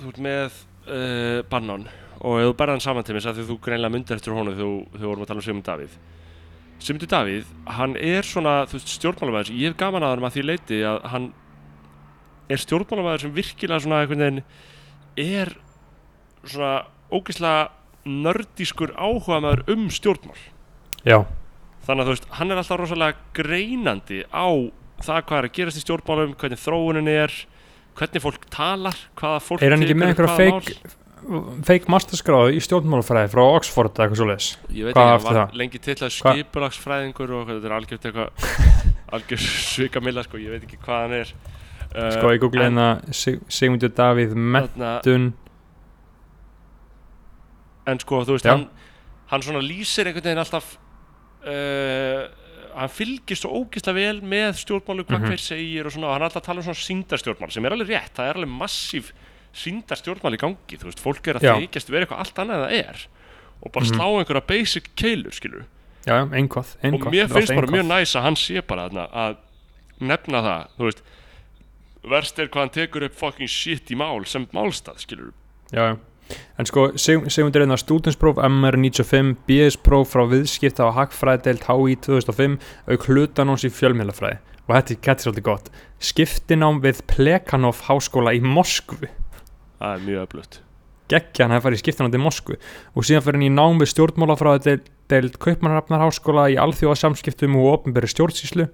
[0.00, 0.56] þú ert með
[0.88, 1.84] uh, Bannon
[2.20, 4.70] og ef þú berða hann saman til mér því þú greinlega myndir eftir honum þegar
[4.70, 5.94] þú- vorum að tala um Sigmund Davíð.
[6.80, 10.44] Sigmundur Davíð, hann er svona þú veist, stjórnmálamæður, ég hef gaman að hann að því
[10.48, 11.26] leiti að hann
[12.50, 14.42] er stjórnmálamæður sem virkilega svona einhvern veginn
[15.20, 15.52] er
[16.44, 16.72] svona
[17.12, 17.68] ógeðslega
[18.08, 19.40] nördískur áhuga
[19.72, 20.40] um stjórnmál.
[21.04, 21.18] Já,
[21.90, 24.48] þannig að þú veist, hann er alltaf rosalega greinandi á
[25.00, 27.36] það hvað er að gerast í stjórnmálum hvernig þróunin er
[27.98, 30.96] hvernig fólk talar, hvaða fólk er hann ekki með einhverja
[31.66, 34.72] fake masterskráðu í stjórnmálafræði frá Oxford eða eitthvað svoleiðis mál.
[34.78, 38.48] ég veit Hvað ekki, hann var lengi til að skipulagsfræðingur og þetta er algjört eitthvað
[39.16, 43.40] algjör svikamilla, sko, ég veit ekki hvað hann er uh, sko ég googla hérna Sig
[43.52, 45.32] Sigmundur Davíð Mettun
[47.90, 48.54] en sko, þú veist, Já.
[48.56, 48.68] hann
[49.30, 50.72] hann svona lýsir einhvern veginn alltaf
[51.44, 55.28] hann fylgist svo ógeðslega vel með stjórnmálu hvað Mhm.
[55.32, 57.70] hver segir og svona og hann er alltaf að tala um svona síndarstjórnmál sem er
[57.72, 59.12] alveg rétt, það er alveg massíf
[59.52, 62.78] síndarstjórnmál í gangi, þú veist, fólk er að þykjast vera eitthvað allt annað en það
[62.78, 63.06] er
[63.62, 63.94] og bara Mhm.
[63.94, 65.64] slá einhverja basic keilur, skilur
[66.06, 69.36] já, einhvað, einhvað og mér finnst bara mjög næs að hann sé bara þarna að
[70.00, 71.02] nefna það, þú veist
[72.04, 75.32] verst er hvað hann tekur upp fucking shit í mál sem málstað, skilur
[75.72, 75.98] já, já.
[76.58, 82.58] En sko Sig Sigmundur er stúdenspróf MR95 BS-próf frá viðskipta á Hagfræðdeild HÍ 2005
[82.88, 84.38] auk hlutanóns í fjölmjölafræði
[84.70, 85.70] og þetta er- er svolítið gott.
[85.98, 89.08] Skiptinám við Plekanov háskóla í Moskvu.
[89.80, 90.60] Það er mjög öflugt.
[91.10, 92.56] Geggja hann að fara í skiptinám til Moskvu.
[92.94, 98.06] Og síðan fyrir hann í nám við stjórnmálafræði deild Kaupmannarafnar háskóla í alþjóðasamskiptum og opinberi
[98.06, 98.68] stjórnsýslu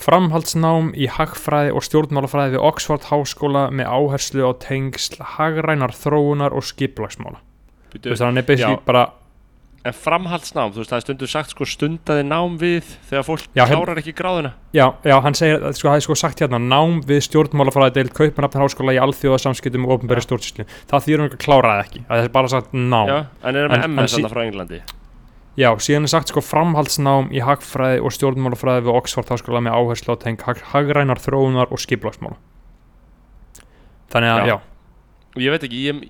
[0.00, 6.66] framhaldsnám í hagfræði og stjórnmálafræði við Oxford háskóla með áherslu á tengsl hagrænar þróunar og
[6.68, 7.40] skiplagsmála
[7.96, 8.84] þú veist basically Já.
[8.88, 9.06] bara
[9.86, 13.62] En framhaldsnám, þú veist, það er stundur sagt sko stundaði nám við þegar fólk Já,
[13.70, 17.22] klárar ekki gráðuna já, já, hann segir, sko, það er sko sagt hérna nám við
[17.28, 20.26] stjórnmálafræði deild Kaupmannarafnar háskóla í alþjóðasamskiptum og opinberi Já.
[20.26, 23.76] stjórnsýslu það hann ekki kláraði ekki, það er bara sagt nám Já, en er með
[23.78, 24.82] En- en MS þarna frá Englandi
[25.56, 30.12] Já, síðan er sagt sko framhaldsnám í hagfræði og stjórnmálafræði við Oxford háskóla með áherslu
[30.12, 32.36] á teng hag hagrænar þróunar og skiplagsmála.
[34.12, 34.52] Þannig að, Já.
[34.52, 34.58] já,
[35.46, 36.02] ég veit ekki, ég,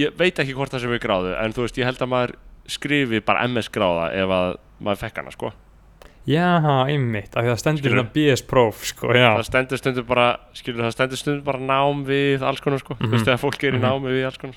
[0.00, 2.32] ég veit ekki hvort það sem við gráðu En þú veist, ég held að maður
[2.74, 5.52] skrifi bara MS gráða ef að maður fekk hana, sko
[6.24, 6.48] já,
[6.88, 8.00] einmitt, af því það stendur Skilurðu?
[8.00, 10.26] hérna BS-próf, sko, já, Það stendur stundur bara,
[10.56, 13.12] skilur það stendur stundur bara nám við alls konar, sko Þú Mhm.
[13.12, 13.84] veist, þegar fólk er í Mhm.
[13.84, 14.56] námi við alls konar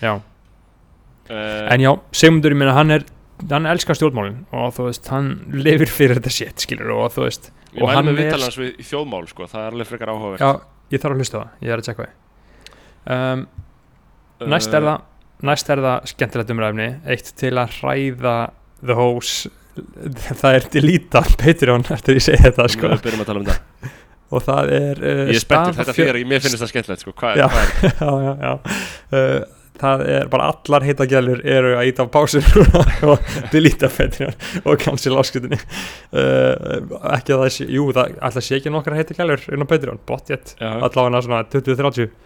[0.00, 0.12] já.
[0.14, 3.04] uh, En já, Sigmundur, ég meina, hann er,
[3.50, 7.50] hann elskar stjórnmálin og þú veist, hann lifir fyrir þetta shit, skilur, og þú veist,
[7.76, 8.40] Ég og hann er-
[8.80, 10.50] þjóðmál, sko Það er alveg frekar áhugavert já,
[10.94, 12.16] ég þarf að hlusta það, ég er að tjekka það.
[13.18, 13.46] Um,
[14.54, 15.04] næst er það,
[15.50, 18.34] næst er það skemmtilegt umræfni, eitt til að hræða
[18.82, 19.50] the hose,
[20.42, 22.90] það er delita Patreon eftir ég segi þetta, sko.
[22.96, 23.94] Við byrjum að tala um það
[24.38, 27.38] og það er uh, Ég er spenntur, þetta fyrir, mér finnst það skemmtilegt, sko Hvað
[27.38, 28.80] er, hvað er já, já, já.
[29.12, 32.12] Uh, það er bara allar hittagjælur eru að íta á
[32.56, 38.46] núna og delita fettinjar og cancel áskutinni uh, ekki að það sé, jú það alltaf
[38.48, 42.16] sé ekki nokkar hittagjælur inn á Patreon, botjet Já, allavega svona 20-30 það er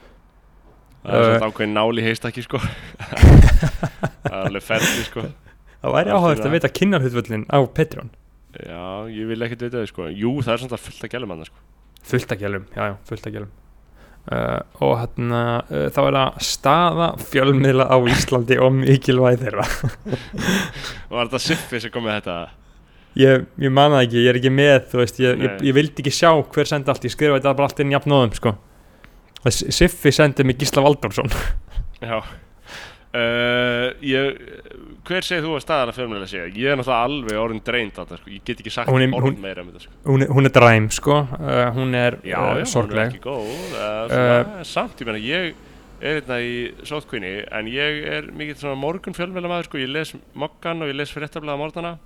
[1.03, 2.61] Uh, svona ákveðin nál í heistakki, sko.
[4.23, 5.25] Það er alveg ferli, sko.
[5.83, 8.13] Það væri þurfa- að vita kynarhutvöllin á Patreon.
[8.55, 10.07] Já, ég vil ekkert veit það, sko.
[10.15, 11.65] Jú, það er svona fullt að gælum hann, sko.
[12.13, 13.51] Fullt að gælum, já já, fullt að gælum
[14.23, 19.65] Uh, og hérna uh, þá er það staða fjölmiðla á Íslandi og mikilvæg þeirra.
[21.11, 22.37] Og var þetta Siffi sem kom með þetta?
[23.19, 26.05] Ég, ég man það ekki, ég er ekki með þú veist, ég, ég, ég vildi
[26.05, 28.55] ekki sjá hver sendi allt ég skrifa þetta bara allt inn jafnóðum sko.
[29.43, 31.29] Það S- Siffi sendi mig Gísla Valdarsson
[31.99, 32.23] Já.
[33.13, 34.39] Uh, ég,
[35.03, 36.45] Hver segir þú að staðana fjölmjölega segja?
[36.55, 38.31] Ég er náttúrulega alveg orðin dreint á þetta, sko.
[38.31, 39.93] Ég get ekki sagt er- orð hún- meira um þetta, sko.
[40.07, 41.17] hún, hún er dræm sko.
[41.33, 43.09] uh, hún er Já, uh, já, hún er sorgleg.
[43.13, 43.51] ekki góð.
[43.73, 45.55] Uh, svona, Samt, ég meina, ég
[46.01, 49.79] er hérna í sótkvinni En ég er mikið svona morgun fjölmjölega maður, sko.
[49.79, 51.99] Ég les mokkan og ég les fréttablaða morgana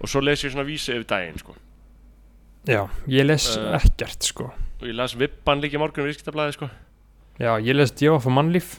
[0.00, 1.54] Og svo les ég svona vísi yfir daginn, sko.
[2.66, 4.52] Já, ég les Uh, ekkert sko.
[4.80, 6.70] Og ég las vippan líka í morgun viðskiptablaði, sko.
[7.40, 8.78] Já, ég les Djófa for mannlíf.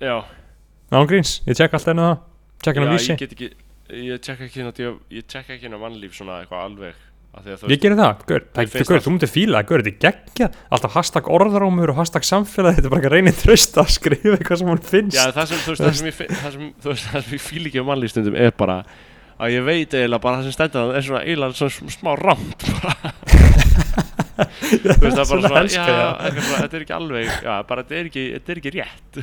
[0.00, 0.24] Já,
[1.00, 2.14] ángríns, ég tek alltaf enn það.
[2.64, 3.50] Já að vísi, ég get ekki
[3.94, 4.72] Ég tjekka ekki á,
[5.12, 6.94] ég, tjekka ekki á mannlíf svona eitthvað alveg
[7.68, 8.12] ég gerir það.
[8.30, 11.96] Mér það, það- þú myndir fíla það, gaur, þetta er geggja alltaf hashtag orðarómur og
[11.98, 15.18] hashtag samfélag þetta er bara ekki að reyna tröst að skrifa eitthvað sem hún finnst.
[15.18, 17.44] Já, það sem, þú veist, það sem ég, það sem, þú veist, það sem ég
[17.44, 18.76] fíl ekki á mannlýstundum er bara
[19.34, 22.10] að ég veit eiginlega bara það sem stendur það er svona eiginlega svona sm- smá
[22.22, 22.60] rámt
[24.94, 25.84] þú veist það er bara Svona já,
[26.62, 29.20] þetta er ekki alveg já, bara þetta er ekki, þetta er ekki rétt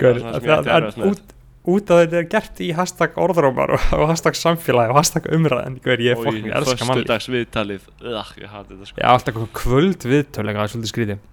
[0.00, 1.32] Gaur, Það er svona ég út,
[1.66, 5.78] út að þetta er gert í hashtag orðrómar og, og hashtag samfélagi og hashtag umræðin
[5.84, 7.06] Gaur, ég og fokkin í elska mannlíf.
[7.06, 7.88] föstudags viðtalið.
[8.02, 9.00] Ugh, ég hati þetta sko.
[9.02, 11.24] Já, alltaf kvöld viðtölega, það er svolítið skrítið.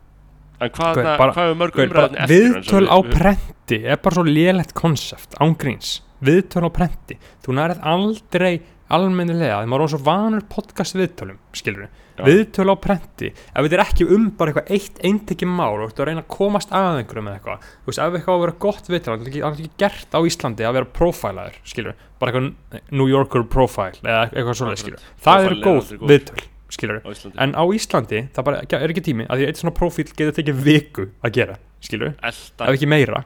[0.63, 4.73] En hvað, er mörg bara eftir Viðtöl við- á við- prenti er bara svo lélegt
[4.77, 8.53] konsept, ángríns Viðtöl á prenti, þú nærið aldrei
[8.93, 11.89] almennilega, þegar maður er svo vanur podcast viðtölum, skilur Já.
[12.19, 16.07] Viðtöl á prenti, ef þetta er ekki um bara eitthvað eitt eintekki mál og þú
[16.07, 18.89] reyna að komast að einhverjum með eitthvað þú veist, ef eitthvað á að vera gott
[18.91, 23.09] viðtöl það er ekki, er gert á Íslandi að vera profilaður skilur, bara eitthvað New
[23.09, 26.13] Yorker profile eða eitthvað svona, skilur það eru er góð aldrei góð.
[26.13, 26.45] viðtöl,
[26.77, 27.03] skilur
[27.47, 30.63] en á Íslandi, það bara er ekki tími að því eitt svona profíl getur tekið
[30.69, 33.25] viku að gera skilur, ef ekki meira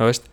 [0.00, 0.28] þú veist,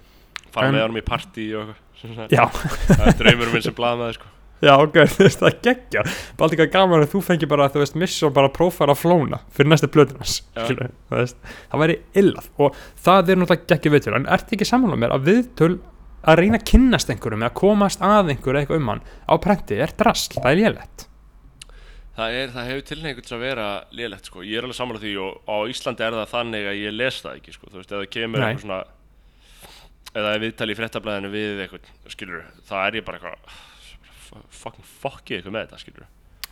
[0.55, 1.85] honum í partí og eitthvað.
[2.31, 2.45] Já.
[2.87, 4.29] Það er draumur minn sem blaðmaður sko
[4.59, 7.99] Já, ok, þú veist, það geggja alltaf ekki gaman að þú fengi bara, þú veist,
[7.99, 13.69] missa og bara prófæra flóna fyrir næstu blöðunars það væri illað og það er náttúrulega
[13.73, 15.71] geggja viðtöl en ertu ekki saman með mér að viðtöl
[16.27, 19.95] að reyna að kynnast einhverjum eða komast að einhverju eitthvað um hann á prenti er
[19.95, 21.05] drasl, það er lélegt
[22.19, 24.41] Það, er, það hefur tilhengur til að vera lélegt sko.
[24.43, 27.37] Ég er alveg sammála því og á Íslandi er það þannig að ég les það
[27.37, 27.69] ekki sko.
[27.69, 28.47] Þú veist, ef það kemur Nei.
[28.49, 28.79] eitthvað svona
[30.19, 33.57] eða ef viðtali í fréttablaðinu við eitthvað, skilur það er ég bara eitthvað
[34.31, 36.07] fucking fuck ég eitthvað með þetta, skilur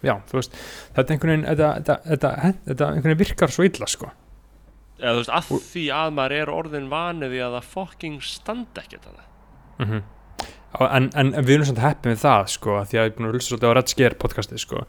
[0.06, 0.58] Já, þú veist,
[0.94, 1.70] þetta er einhvern veginn þetta,
[2.06, 2.32] þetta,
[2.68, 4.12] þetta, einhvern veginn virkar svo illa sko.
[4.98, 8.84] Eða þú veist, að því að maður er orðin vanið því að það fucking standa
[8.84, 9.34] ekkert þannig
[9.82, 10.06] mm
[10.86, 13.16] en, en, en við erum svona heppið með það sko, af því að ég er
[13.18, 14.84] búin að hlusta svolítið á Red Scare podcastið sko,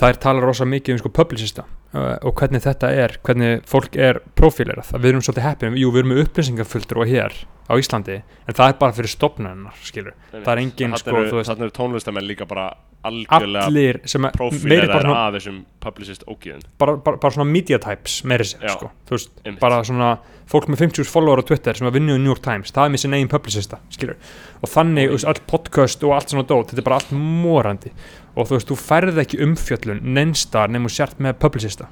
[0.00, 1.64] þær talar rosa mikið um sko publicista
[1.94, 6.02] uh, og hvernig þetta er hvernig fólk er profílerað við erum svolítið heppið, jú við
[6.02, 7.38] erum með upplýsingafulltur og hér
[7.70, 8.16] á Íslandi,
[8.50, 11.74] en það er bara fyrir stopnarinnar, skilur, það er engin sko, þú veist, Þannig eru
[11.78, 12.64] tónlistamenn líka bara
[13.06, 17.32] algjörlega allir sem er meiri profílerar bara, svona- af þessum publicist ógíðin bara, bara, bara
[17.32, 20.10] svona media types meiri sér, sko, veist, bara svona
[20.50, 22.90] fólk með 50 follower á Twitter sem að vinna í New York Times, það er
[22.90, 24.16] með sin eigin publicista, skilur
[24.60, 27.92] og þannig, veist, all podcast og allt svona dót, þetta er bara allt morandi.
[28.36, 31.88] Og þú veist, þú færð ekki umfjöllun neinstar nefnum sért með publicista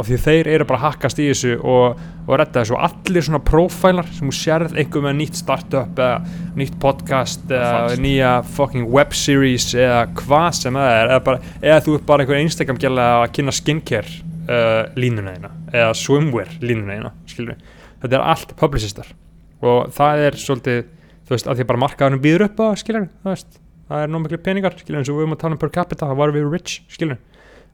[0.00, 2.76] og því þeir eru bara að hakkast í þessu og, og redda þessu.
[2.78, 7.98] Og allir svona profilar sem þú sérð einhver með nýtt startup eða nýtt podcast eða
[8.00, 11.04] nýja fucking web series eða hvað sem það er.
[11.04, 14.14] Eða, bara, eða þú ert bara einhver Instagram gæla að kynna skincare
[14.48, 17.74] uh, línuna þína eða swimwear línuna þína skilur við,
[18.04, 19.12] þetta er allt publicistar.
[19.60, 20.80] Og það er svolítið
[21.28, 23.44] þú veist, að því bara markaðurinn býður upp á skilur við,
[23.90, 25.74] það er nóg miklu peningar skilur við, eins og við erum að tala um per
[25.74, 27.29] capita, það varum við rich skilur við,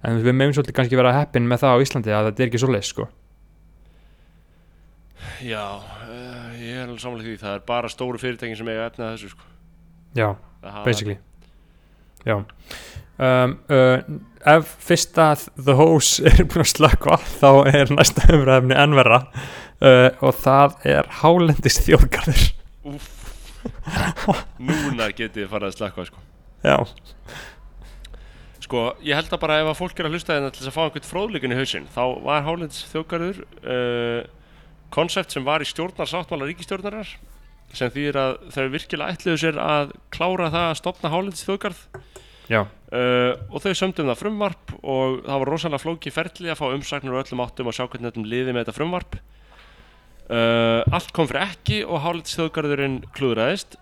[0.07, 2.61] en við meðum svolítið kannski vera heppin með það á Íslandi að þetta er ekki
[2.63, 3.07] svoleiðis sko.
[5.45, 5.63] Já,
[6.07, 7.37] uh, ég er alveg samlega því.
[7.43, 9.49] Það er bara stóru fyrirtækin sem eiga efnið þessu sko.
[10.17, 10.29] já,
[10.63, 11.19] Það- basically.
[12.27, 12.37] Já.
[13.17, 14.03] Um, uh,
[14.53, 19.21] ef fyrsta The Hose er búin að slökka þá er næsta umræðumni ennverra
[19.81, 22.43] uh, og það er Hálendis þjóðgarður.
[24.61, 26.21] Núna getið þið farið að slakka sko.
[26.67, 26.77] já,
[28.67, 30.77] sko, ég held að bara ef að fólk er að hlusta þetta til þess að
[30.77, 34.21] fá einhvern fróðleikin í hausinn þá var Hálends þjóðgarður uh,
[34.95, 37.13] konsept sem var í stjórnarsáttmála ríkistjórnarar
[37.77, 41.81] sem þýðir að þau virkilega ætluðu sér að klára það að stopna Hálends þjóðgarð.
[42.47, 46.67] Já, uh, og þau sömdum það frumvarp og það var rosalega flóki ferli að fá
[46.69, 49.17] umsagnir og öllum áttum og sjá hvernig þetta liði með þetta frumvarp.
[50.27, 53.77] Uh, allt kom fyrir ekki og hálitsþjóðgarðurinn klúðraðist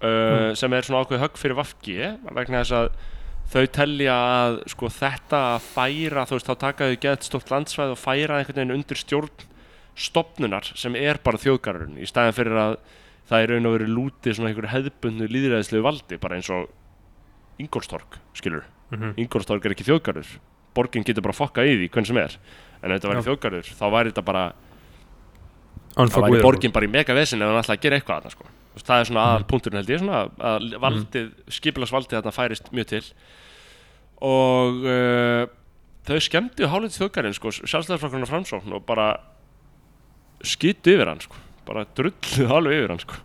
[0.00, 1.96] uh, sem er svona ákveð högg fyrir Vafgi
[2.36, 2.92] vegna þess að
[3.48, 7.94] þau telja að sko þetta að færa þú veist þá taka þau gett stórt landsvæð
[7.94, 9.46] og færa einhvern veginn undir stjórn
[9.98, 12.76] stopnunar sem er bara þjóðgarðurinn í staðin fyrir að
[13.28, 16.68] það er raun og verið lútið svona einhverju hefðbundnu líðræðislegu valdi bara eins og
[17.58, 20.28] Ingolstorg, skilur mm Ingolstorg er ekki þjóðgarður.
[20.76, 22.36] Borgin getur bara fokkað í því hvern sem er.
[22.80, 24.44] En ef þetta væri þjóðgarður þá væri þetta bara
[25.96, 28.46] þá væri with borgin bara í mega vesin ef hann að gera eitthvað þarna, sko.
[28.84, 33.04] Það er svona aðal punkturinn held ég svona að valdið, skipilagsvaldið þarna færist mjög til
[34.24, 35.44] og uh,
[36.08, 39.08] þau skemmtu hálfins þjóðgarðin sko, sjálfstæðarflokkurinn og framsókn og bara
[40.46, 41.36] skýttu yfir hann sko.
[41.68, 43.20] bara drulluð alveg yfir hann sko.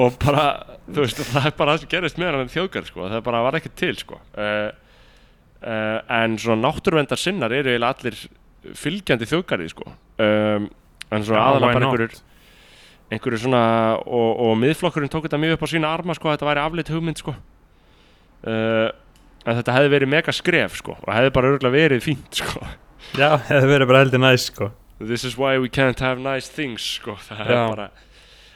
[0.00, 0.46] og bara
[0.86, 3.10] þú veist, það er bara það sem gerist með hann þjóðgarð sko.
[3.12, 4.20] það bara var ekki til sko.
[4.38, 4.70] uh,
[5.64, 8.22] uh, en svona náttúruvendar sinnar eru eiginlega allir
[8.80, 9.90] fylgjandi þjóðgarði sko.
[10.24, 10.70] um,
[11.10, 12.22] en svona aðalega bara einhverjur
[13.14, 13.64] einhverju svona
[14.04, 17.22] og, og miðflokkurinn tók þetta mjög upp á sína arma sko, þetta væri afleitt hugmynd
[17.22, 17.34] sko.
[18.44, 18.88] uh,
[19.44, 22.64] en þetta hefði verið mega skref sko, og hefði bara örgulega verið fínt sko.
[23.20, 26.82] já, það verður bara heldur næst sko this is why we can't have nice things
[26.82, 27.16] sko.
[27.28, 27.68] það er Já.
[27.68, 27.90] bara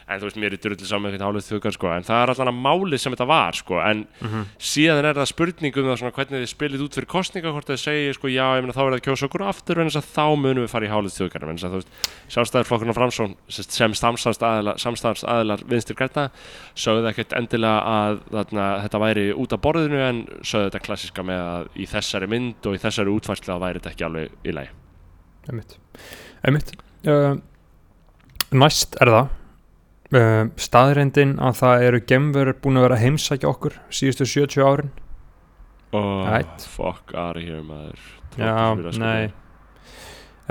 [0.08, 2.50] en þú veist, mér er drullu saman eitthvað hálfið þjóðgar sko, en það er allan
[2.52, 4.44] að málið sem þetta var sko, en Mhm.
[4.58, 7.80] síðan er það spurning um það svona hvernig þið spilið út fyrir kostninga hvort þið
[7.82, 10.08] segir sko, já, ég meina þá er það að kjósa okkur aftur en þess að
[10.16, 11.92] þá munum við fara í hálfið þjóðgar en þess að þú veist,
[12.34, 16.30] sjálfstæðarflokkurinn og framsón sem samstæðarsaðilar vinstir græna
[16.74, 21.40] sögðu ekkert endilega að þarna, þetta væri út af borðinu en sögðu þetta klassiska með
[21.44, 23.08] að í þessari mynd og í þessari.
[27.08, 27.36] Uh,
[28.52, 29.28] næst er það
[30.16, 34.92] uh, staðreindin að það eru gemverur búin að vera heimsækja okkur síðustu 70 árin
[35.92, 36.68] oh, Right.
[36.76, 37.98] fuck out of here maður
[38.38, 39.30] Já, nei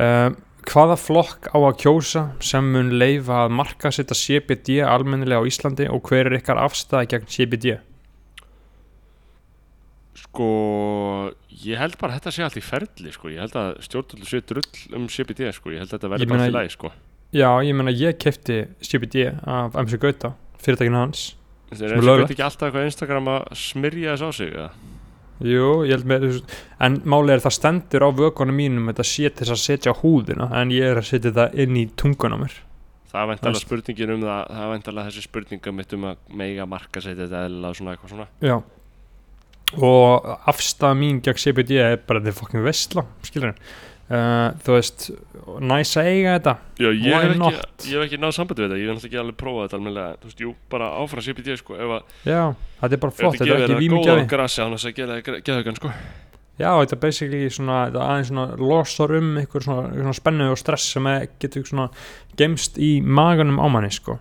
[0.01, 0.33] uh,
[0.67, 5.85] Hvaða flokk á að kjósa sem mun leifa að marka setja CBD almennilega á Íslandi
[5.87, 7.77] og hver er ykkar afstæði gegn CBD?
[10.17, 10.47] sko
[11.63, 13.29] ég held bara að þetta sé allt í ferli sko.
[13.33, 15.71] ég held að stjórnvöldu sé drull um CBD sko.
[15.73, 16.91] ég held að þetta verði bara í lagi sko.
[17.35, 21.33] Já, ég meina ég kefti CBD af MC Gauta, fyrirtækinu hans
[21.75, 22.29] eru er löglegt.
[22.29, 24.69] þetta ekki alltaf eitthvað Instagram að smyrja þess á sig eða?
[25.37, 26.23] Jú, ég held með
[26.81, 30.47] en málið er það stendur á vökunum mínum þetta sé til að setja á húðina
[30.61, 32.55] en ég er að setja það inn í tungun á mér
[33.11, 33.67] það væntalega Veist.
[33.67, 37.43] spurningin um það það er væntalega þessi spurninga mitt um að mega marka setja þetta
[37.51, 38.57] eða svona eitthvað svona Já
[39.83, 43.53] og afstæða mín gegn CBD er bara þetta er fokkin veistla skilur
[44.09, 45.07] uh, þú veist
[45.63, 46.53] næs að eiga þetta.
[46.79, 49.21] Já, ég hef, ekki, ég hef ekki náð sambandi við þetta, ég hef náttúrulega ekki
[49.23, 52.43] alveg prófað þetta almennilega, þú veist, jú, bara áfram CBD sko, ef að Já,
[52.81, 54.89] þetta er bara flott, þetta þetta er ekki það vími góða gjafi grasi án þess
[54.89, 55.93] að geða geða sko.
[56.57, 60.47] Já, þetta er basically svona, þetta er aðeins svona losar um ykkur svona, svona spennu
[60.53, 61.91] og stress sem er, getur svona
[62.39, 64.17] gemst í maganum á manni, sko.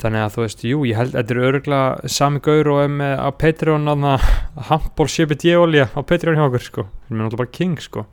[0.00, 3.12] Þannig að þú veist, jú, ég held, þetta er örgulega sami gaur og er með
[3.20, 4.24] á Patreon að
[4.70, 6.86] handból CBD-olja á Patreon hjá okkur, sko.
[7.06, 8.06] Ég meina alltaf bara king, sko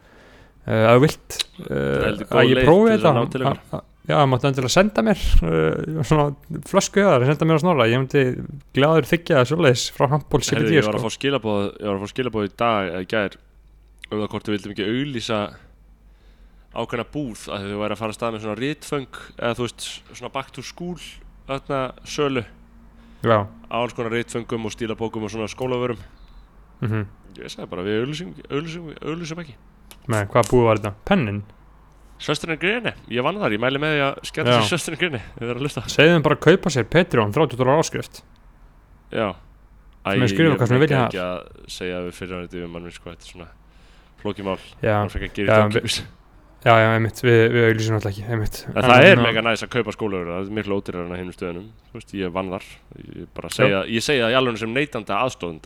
[0.65, 1.39] Að þú vilt.
[1.61, 6.31] Það góð að ég prófi þetta Já, máttu endilega senda mér uh, svona
[6.65, 7.85] flösku eða senda mér að snorra.
[7.89, 8.23] Ég myndi
[8.73, 11.11] glæður þykja það svoleiðis frá handból Herri, CBD, ég var að sko.
[11.11, 13.37] fá skilabóð ég var að fá skilabóð í dag eða gær
[14.09, 15.39] um það hvort við vildum ekki auglýsa
[16.71, 19.87] ákveðna búð að þau væri að fara að stað með svona rítföng eða þú veist,
[20.17, 20.97] svona back to school
[21.47, 22.45] þarna sölu.
[23.21, 26.01] Já, á alls konar rítföngum og stílabókum og svona skólavörum.
[26.81, 27.05] Mhm.
[27.37, 29.59] Ég sagði bara, við auglýsum, auglýsum ekki
[30.09, 30.93] Nei, hvað búið var þetta?
[31.05, 31.41] Pennin?
[32.21, 34.17] Sösturinn Greni, ég vann þar, ég mæli með því að
[34.51, 34.53] Já.
[34.53, 37.61] sér Sösturinn Greni, við verðum að lusta Segðu þeim bara að kaupa sér Patreon 30
[37.61, 38.21] dólar áskrift.
[39.09, 39.27] Já.
[40.01, 41.39] Æ, við ég viljum ekki að
[41.69, 43.47] segja við fyrir hann yfir mannum sko, þetta er svona
[44.21, 44.57] flókið mál.
[44.81, 45.97] Já, hann fekk að gera í tókipis
[46.61, 48.61] já, já, einmitt, við, við auðlýsum alltaf ekki, einmitt.
[48.69, 51.37] En það er mega næst að kaupa skólaugur það er miklu ódýrar en að hinnum
[51.37, 51.67] stöðunum.
[51.89, 52.67] Þú veist, ég vann þar.
[53.01, 54.77] Ég, bara segja, ég segja það í alveg sem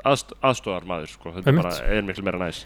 [0.06, 1.36] aðst, aðstóðar maður sko.
[1.36, 2.64] þetta bara er miklu meira næst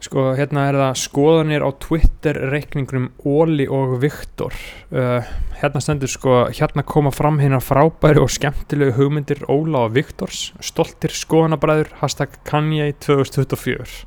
[0.00, 4.54] Sko, hérna er það skoðanir á Twitter reikningunum Óli og Viktor.
[4.88, 5.26] Uh,
[5.60, 10.54] Hérna stendur sko Hérna koma fram hérna frábæri og skemmtilegu hugmyndir Óla og Viktors.
[10.64, 14.06] Stoltir skoðanabræður Hashtag Kanye 2024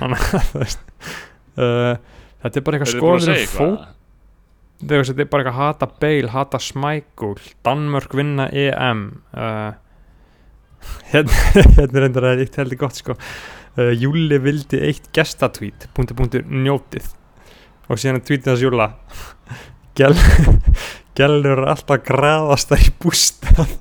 [0.00, 0.56] Þannig að
[1.62, 1.94] uh,
[2.40, 3.78] Þetta er bara eitthvað skoðanir um
[4.80, 9.04] veist, þetta er bara eitthvað hata Bale, hata Smækul Danmörk vinna EM
[9.36, 9.76] uh,
[11.12, 11.40] hérna,
[11.78, 13.16] hérna endur að eitt heldur gott sko.
[13.78, 17.12] Uh, Júli vildi eitt gestatweet punktur punktur njótið.
[17.90, 18.86] Og síðan tweetið hans Júla
[19.98, 20.14] Gel,
[21.18, 23.72] Gellur alltaf graðast í bústað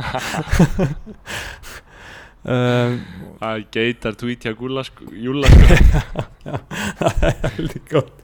[3.40, 4.14] Það er geitar
[4.56, 5.64] Gúla sko, Júla sko.
[7.00, 8.16] það er heldur gott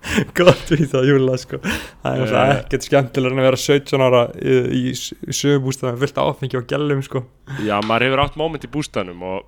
[0.96, 2.52] á Júla sko það er Eh.
[2.62, 4.42] ekkert skemmtilega en að vera 17 ára í,
[4.72, 4.94] í, í
[5.36, 7.18] sögubústað fullt áfengi og gellum sko
[7.64, 9.40] Já, maður hefur átt moment í bústæðnum og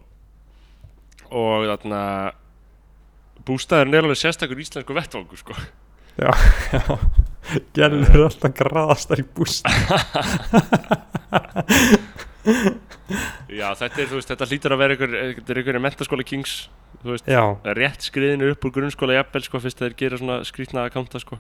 [1.29, 2.03] og þarna
[3.49, 5.53] bústæðurinn er alveg sérstakur íslensku vettvangur sko.
[6.19, 6.33] Já,
[7.77, 9.62] gælur er alltaf graðastar í búst
[13.48, 16.56] Já, þetta er, þú veist, þetta hlýtur að vera ykkur, þetta er ykkur mentaskóla kings
[17.02, 17.42] þú veist, Já,
[17.78, 21.38] rétt skriðinu upp úr grunnskóla jafnvel, sko, fyrst þeir gera svona skrýtna akkánta, sko.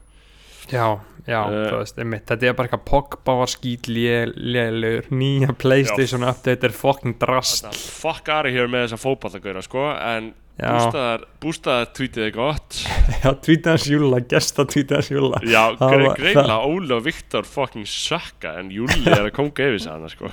[0.68, 1.70] Já, já, Eh.
[1.72, 6.74] þú veist, einmitt, þetta er bara eitthvað Pogba var skýt lélegur, nýja Playstation update er
[6.76, 7.64] fucking drast.
[7.64, 12.78] Þarna, fuck Ari hér með þessa fótballagöra, sko en Já, bústaðar, bústaðar tweetið er gott.
[13.22, 18.56] Já, tweetið hans Júla, gesta tweetið hans Júla Já, greinlega Óli og Viktor fucking sökka
[18.58, 20.32] en Júli er að konga yfir sig hana, sko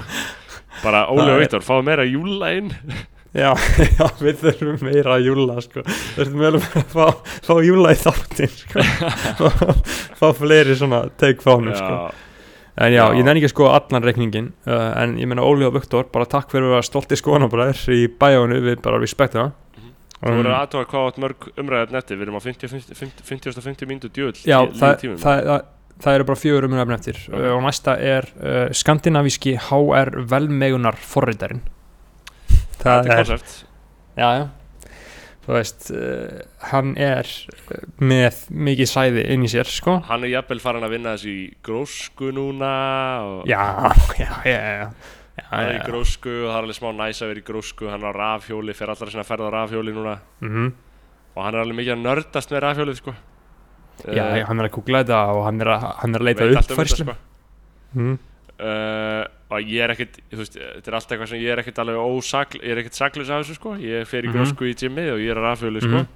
[0.83, 2.71] bara Óli Það og Viktor, fáðu meira Júla inn
[3.35, 3.49] Já,
[3.99, 5.81] já, við þurfum meira Júla, sko.
[6.15, 7.07] Þurfum meira að fá,
[7.43, 8.85] fá Júla í þáttin, sko.
[9.41, 9.49] Fá,
[10.21, 11.97] fá fleiri svona take fánum, sko.
[11.99, 12.21] Já,
[12.75, 13.15] En já, Já.
[13.15, 16.25] ég nenni ekki að skoða allan reikningin uh, En ég menna Óli og Viktor Bara
[16.27, 19.53] takk fyrir að vera stolti skoðanabræður Í bæjónu, við bara respekta það.
[20.25, 23.63] Þú voru að aðtóa hvað átt mörg umræðar netti við erum á 50 50 50
[23.63, 25.17] 50 mínútu djöðl Já, í- í það, tímum.
[25.23, 25.65] það, það,
[26.03, 27.21] það eru bara fjögur um efni eftir.
[27.29, 27.39] Ok.
[27.39, 31.63] uh, og næsta er uh, skandinavíski HR velmegunar forritarinn
[32.85, 33.57] það Þetta er koncept
[34.15, 34.45] já, já.
[35.45, 36.39] Þú veist, uh,
[36.71, 37.29] hann er
[38.01, 39.99] með mikið sæði inn í sér, sko.
[40.07, 42.71] Hann er jafnvel farin að vinna þessi í grósku núna
[43.27, 43.61] og já,
[44.17, 47.31] já, já, já, já, Hann er í grósku og það er alveg smá næs að
[47.33, 47.91] vera í grósku.
[47.91, 50.17] Hann er á rafhjóli, fer allar sinna ferð á rafhjóli núna.
[50.41, 50.73] Mhm.
[51.35, 53.15] Og hann er alveg mikið að nördast með rafhjólið sko
[54.03, 56.25] já, Eh, já, hann er að googla þetta og hann er að, hann er að
[56.29, 57.15] leita um uppfærslu sko.
[57.95, 58.17] mm.
[58.59, 59.23] uh,
[59.55, 61.99] og ég er ekkert þú veist, þetta er allt eitthvað sem ég er ekkert alveg
[62.01, 64.35] ósakl ég er ekkert saklus af þessu sko ég fer í Mhm.
[64.37, 66.07] grósku í gymmi og ég er að rafhjóli sko Mhm.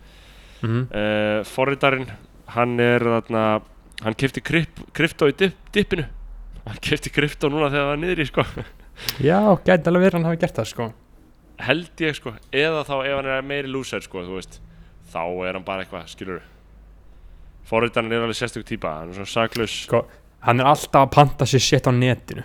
[0.61, 0.81] Mhm.
[0.91, 2.09] uh, forritarinn
[2.55, 3.61] hann er þarna
[4.03, 6.05] hann kefti krypto í dip, dippinu
[6.65, 8.43] hann kefti krypto núna þegar það var niðri sko
[9.23, 10.93] já, gæti alveg verið hann hafi gert það, sko
[11.59, 14.59] held ég sko eða þá ef hann er meiri lúsar sko þú veist
[15.13, 16.41] þá er hann bara eitthvað skilur
[17.65, 20.05] forritarinn er alveg sérstök típa hann er svona saklus Sko,
[20.41, 22.43] hann er alltaf að panta sér shit á netinu.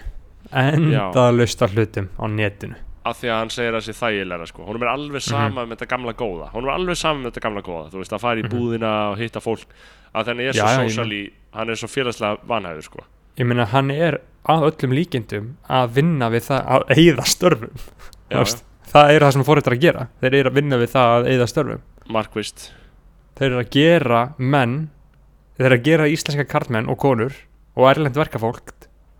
[0.53, 2.75] Endalaust af hlutum á netinu.
[3.05, 4.65] Af því að hann segir að það sé þægilega sko.
[4.65, 6.47] honum er alveg sama með þetta gamla góða.
[6.55, 7.91] Honum er alveg sama með þetta gamla góða.
[7.93, 8.51] Þú veist að fara í Mhm.
[8.55, 9.67] búðina og hitta fólk.
[10.15, 13.01] Að þannig er Já, svo socially hann er svo félagslega vanhæður sko.
[13.37, 17.71] ég meina hann er að öllum líkindum að vinna við það að eigða störfum.
[18.31, 18.45] Já,
[18.93, 20.09] það er það sem fórættar að gera.
[20.23, 21.81] Þeir eru að vinna við það að eigða störfum.
[22.09, 22.71] Markvist
[23.37, 24.91] þeir eru að gera menn
[25.59, 27.35] þeir eru að gera íslenska karlmenn og konur
[27.75, 28.73] og erlend verkafólk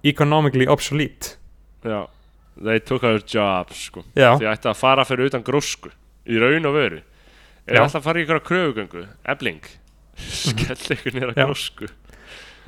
[0.05, 1.37] economically obsolete.
[1.85, 2.07] Já.
[2.63, 4.05] they took our jobs sko.
[4.15, 5.91] því ætti að fara fyrir utan grósku
[6.27, 7.01] í raun og veru.
[7.67, 9.07] Er alltaf að fara í ykkur kröfugöngu?
[9.25, 9.63] Ebling.
[10.45, 11.89] Skell ykkur nýra grósku.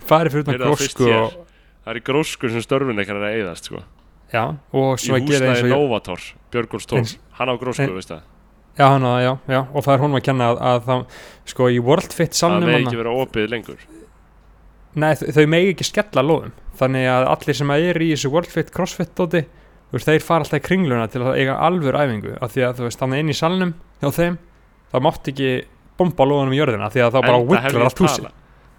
[0.06, 1.36] Farið fyrir utan grósku og,
[1.84, 3.82] það er í grósku sem störfin ekkert að eyðast sko.
[4.32, 4.42] já,
[4.74, 7.94] og í svo að gera eins og Novator Björgóls Tórs, Eins- hann á grósku Ein-
[7.94, 8.24] veist það
[8.78, 11.04] já, hann, að- já, já, og það er honum að kenna að, að það,
[11.52, 13.84] sko í World Fit það þarna- ekki vera opið lengur.
[14.96, 16.52] Nei, þau, megi ekki skella lóðum.
[16.76, 20.58] Þannig að allir sem er í þessu Worldfit, Crossfit dóti þú veist, þeir fara alltaf
[20.60, 22.32] í kringluna til að eiga alvöru æfingu.
[22.42, 24.38] Af því að þú veist, þannig inn í salnum hjá þeim,
[24.92, 25.50] það mátti ekki
[25.96, 28.32] bomba lóðunum í jörðina því að það bara wigglar allt húsi tala-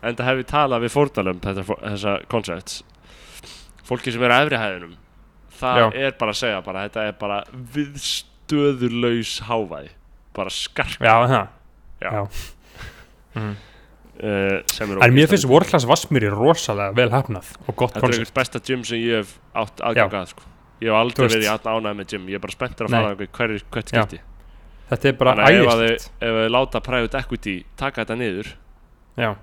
[0.07, 2.83] enda hef ég talað við fórnalum þessa concepts
[3.87, 4.91] fólki sem er á efri hæðinum
[5.57, 5.87] það Já.
[6.05, 7.39] er bara að segja bara, þetta er bara
[8.47, 9.89] viðstöðurlaus hávæði
[10.35, 10.99] bara skarp.
[11.01, 11.47] Já, það
[11.97, 12.11] Já.
[12.11, 12.27] Já.
[13.35, 13.55] Mhm.
[14.23, 18.01] uh, sem er En mér finnst Class Vassmýri rosalega vel hefnað og gott þetta er
[18.01, 20.43] koncept eitthvað besta gym sem ég hef átt aðgangað sko.
[20.81, 22.27] ég hef aldrei verið ánægð með gym.
[22.27, 24.19] Ég er bara spenntur að fara einhver hver, hvert skipti.
[24.89, 26.09] Þetta er bara að að æðislegt.
[26.21, 28.53] ef þið láta private equity taka þetta niður
[29.17, 29.35] Já,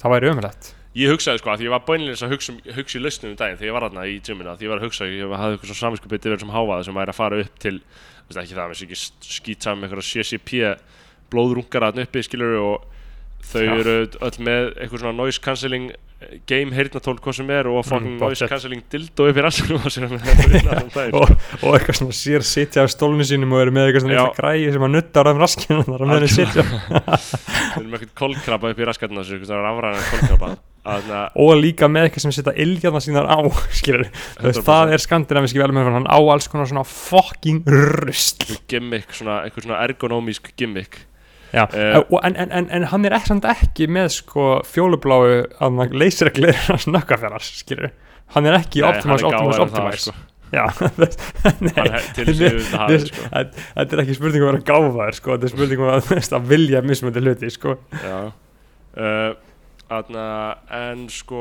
[0.00, 3.02] það væri ömulegt Ég hugsaði sko að ég var bænilegis að hugsa, um, hugsa í
[3.04, 5.34] lausnum um daginn þegar ég var þarna í gymina því ég var að hugsa, ég
[5.38, 7.76] hafði eitthvað svo saminskupið yfir sem hávaði sem væri að fara upp til
[8.26, 8.98] veist ekki það, mér sé ekki
[9.38, 10.50] skýt saman með eitthvað CCP
[11.30, 12.88] blóðrungar þarna uppi skilur og
[13.50, 13.72] þau Já.
[13.78, 18.16] eru öll með eitthvað svona noise cancelling eh, game heyrnatól hvað sem er og fucking
[18.16, 19.28] Mm, noise cancelling dildo
[20.50, 21.60] vinna allan daginn, og, sko.
[21.70, 24.74] og eitthvað svona sér sitja á stólnu sínum og eru með eitthvað svona eitthvað græði
[24.74, 26.66] sem að nutta á ræðum raskinu þar að meðan þeir sitja.
[26.66, 31.50] Þau eru með eitthvað kolkrabba upp í raskatna þessu eitthvað rafræðan kolkrabba Þannig að og
[31.60, 33.38] líka með eitthvað sem setja ilgjarnar sínar á
[33.78, 34.06] skilur,
[34.38, 34.66] þú veist, 100%.
[34.70, 38.56] það er skandinaviski velmennfan, hann á alls konar svona fucking rusl.
[38.70, 41.02] Gimmick, svona, eitthvað svona ergonómísk gimmick.
[41.52, 46.86] Og, en, en, en, en hann er ekki, ekki með sko fjólubláu að leysirglir hans
[46.88, 47.92] nökkafjarnar skilur,
[48.36, 49.00] hann er ekki það
[52.74, 53.26] hafi, sko.
[53.30, 56.16] þetta er ekki spurning um að vera gáfaður sko, þetta er spurning um að, þú
[56.16, 58.16] veist, að vilja mismöndi hluti sko, Já.
[58.90, 59.28] Uh,
[59.90, 60.24] Þarna,
[60.70, 61.40] en sko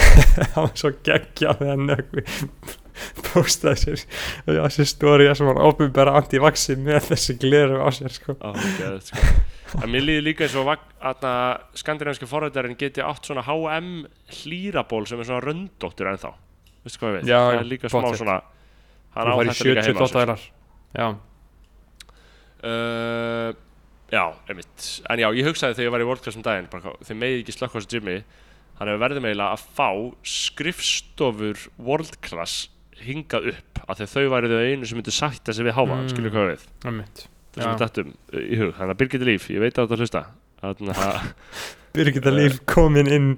[0.52, 2.22] það var svo geggjað þegar nökkvi
[3.26, 4.04] postaði sér
[4.46, 8.36] þessi stóri sem var ofinbæra anti-vaxi með þessi gleru á sér sko.
[8.38, 9.88] á, okay, sko.
[9.88, 11.26] Mér líður líka eins og að
[11.80, 13.90] skandinaviski forrættarinn geti átt svona HM
[14.42, 16.32] hlýraból sem er svona röndóttur ennþá
[16.82, 17.28] Veistu hvað ég veit?
[17.30, 18.22] Já, það er líka smá pottet.
[18.22, 18.38] svona
[19.16, 20.22] Hann á þetta líka heima á 78 sér.
[20.22, 20.40] ælar
[20.92, 21.06] já,
[22.62, 23.48] uh,
[24.12, 24.86] Já, einmitt.
[25.08, 27.38] En já, ég hugsaði þegar ég var í World Class um daginn bara, Þeir megi
[27.42, 28.16] ekki slökk á þessu Jimmy
[28.76, 29.88] Þannig að við verðum eiginlega að fá
[30.26, 32.68] skrifstofur World Class
[33.02, 36.02] hingað upp að þau væri þau einu sem myndu sætta sig við háfa Mm.
[36.02, 36.10] mm.
[36.12, 37.72] skilur hvað við einmitt þessum Já.
[37.72, 40.22] við dættum í hug þannig að Birgit Líf, ég veit að þetta hlusta.
[40.62, 41.26] Þannig að
[41.92, 43.28] Birgitta Líf komin inn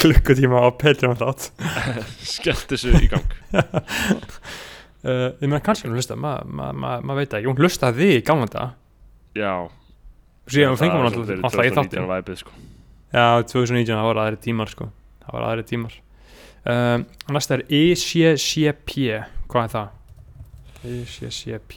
[0.00, 1.50] klukkutíma á Patreon þátt.
[2.34, 3.34] Skellt þessu í gang.
[3.52, 8.22] Uh, ég meina kannski hún hlusta maður ma, ma, ma veit ekki, hún hlustaði í
[8.24, 8.70] þetta
[9.36, 9.52] já,
[10.52, 12.52] síðan fengum er alltaf, alltaf í 2019 þáttin væpið, sko.
[13.12, 14.88] já, 2019, það voru aðri tímar sko.
[15.24, 15.94] Það voru aðri tímar.
[16.68, 18.92] Um, næsta er ICCP
[19.48, 19.88] hvað er það?
[20.88, 21.74] ICCP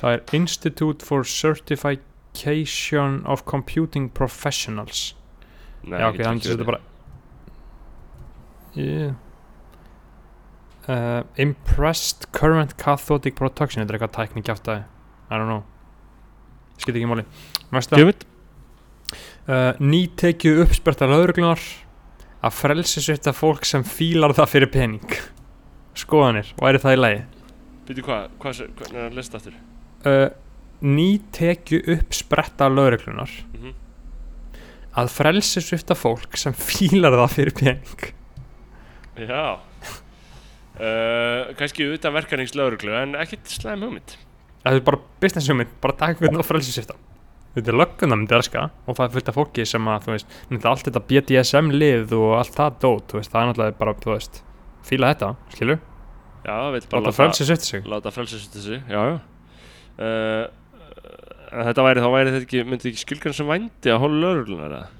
[0.00, 5.14] það er Institute for Certification of Computing Professionals.
[5.86, 6.80] Nei, já, ok, þannig að þetta bara
[8.74, 9.14] yeah.
[10.88, 15.62] uh, Impressed current cathodic protection Þetta er eitthvað tækni kjáftæði I don't know
[16.76, 17.26] Skilt ekki máli.
[17.74, 18.00] Næsta.
[19.46, 21.62] Uh, Nýtekju uppsperta lögreglunar
[22.44, 25.16] að frelsisvita fólk sem fílar það fyrir pening.
[25.96, 27.22] Skoðanir, væri það í lagi?
[27.86, 29.56] Býtu hvað, hvað, er að lista aftur?
[30.06, 30.28] Uh,
[30.84, 33.74] nýtekju uppspretta lögreglunar Mm
[34.96, 38.06] að frelsisvita fólk sem fílar það fyrir pening.
[39.20, 39.42] Já.
[40.76, 44.16] Uh, Kannski utan verkaningslauruglu en ekkit slæm hugmynd
[44.66, 46.96] Það er bara business hugmynd, bara taka hvernig að frelsisvita
[47.56, 50.34] Þetta er lögguna myndi elska og það er fullt af fólki sem að, þú veist,
[50.68, 54.10] allt þetta BDSM lið og allt það dót, þú veist, það er náttúrulega bara, þú
[54.12, 54.40] veist,
[54.84, 55.78] fíla þetta, skilur?
[56.42, 59.16] Já, vill bara Láta frelsisvita sig láta frelsisvita sig Já, já
[60.04, 60.42] uh,
[61.70, 64.90] þetta væri, þá væri þetta ekki, myndi ekki skilgrann sem vændi að hóla lauruglunar eða?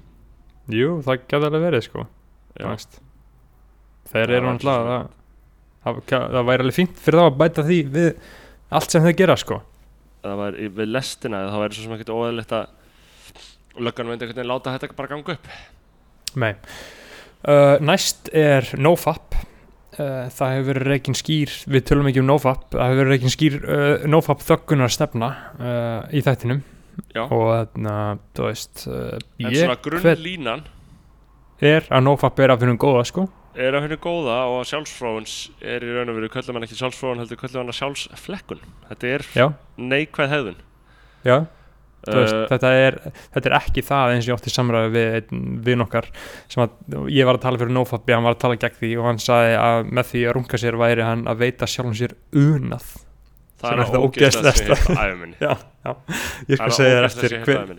[0.73, 2.07] Jú, það gæti alveg verið, sko.
[2.57, 2.73] Þeir
[4.07, 5.07] Það eru náttúrulega það,
[5.85, 8.09] það, það væri alveg fínt fyrir þá að bæta því við
[8.69, 9.61] allt sem þeir gera, sko.
[10.25, 14.51] Það væri við lestina þá væri svo sem ekkert óæðilegt að löggan myndi einhvern veginn
[14.51, 15.51] láta þetta bara ganga upp.
[16.37, 16.53] Nei.
[17.47, 19.37] Uh, Næst er NoFap.
[19.97, 23.33] Uh, Það hefur verið reikin skýr Við tölum ekki um NoFap Það hefur verið reikin
[23.33, 26.59] skýr uh, NoFap þöggunar stefna uh, Í þættinum.
[27.15, 27.23] Já.
[27.23, 27.71] Og
[28.37, 30.67] þú veist uh, En svona grunnlínan
[31.57, 33.25] er að NoFap er af hennum góða sko
[33.57, 35.35] er að henni góða og sjálfsfróuns
[35.65, 38.63] er í raun og veru köllum hann ekki sjálfsfróun heldur köllum hann að sjálfsflekkun.
[38.89, 39.45] Þetta er Já,
[39.81, 40.59] neikvæð hegðun.
[41.27, 41.37] Já.
[42.07, 42.95] Þú veist, uh, þetta, er,
[43.33, 46.07] þetta er ekki það eins og ég átti í samræði við einn vinn okkar
[46.47, 49.09] sem að ég var að tala fyrir NoFap hann var að tala gegn því og
[49.09, 52.87] hann sagði að með því að runga sér væri hann að veita sjálfum sér unað.
[53.57, 54.53] Það er það ógeðslega
[56.51, 57.77] ég skal segja þér eftir hver,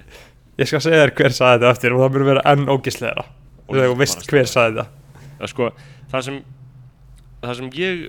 [0.58, 2.66] Ég skal segja þér hver sagði þetta eftir og það byrður vera enn
[3.68, 4.97] Þegar þú veist hver sagði þetta
[5.38, 5.70] það, sko,
[6.12, 6.40] það sem
[7.42, 8.04] það sem ég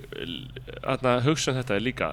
[0.82, 2.10] atna, hugsa um þetta er líka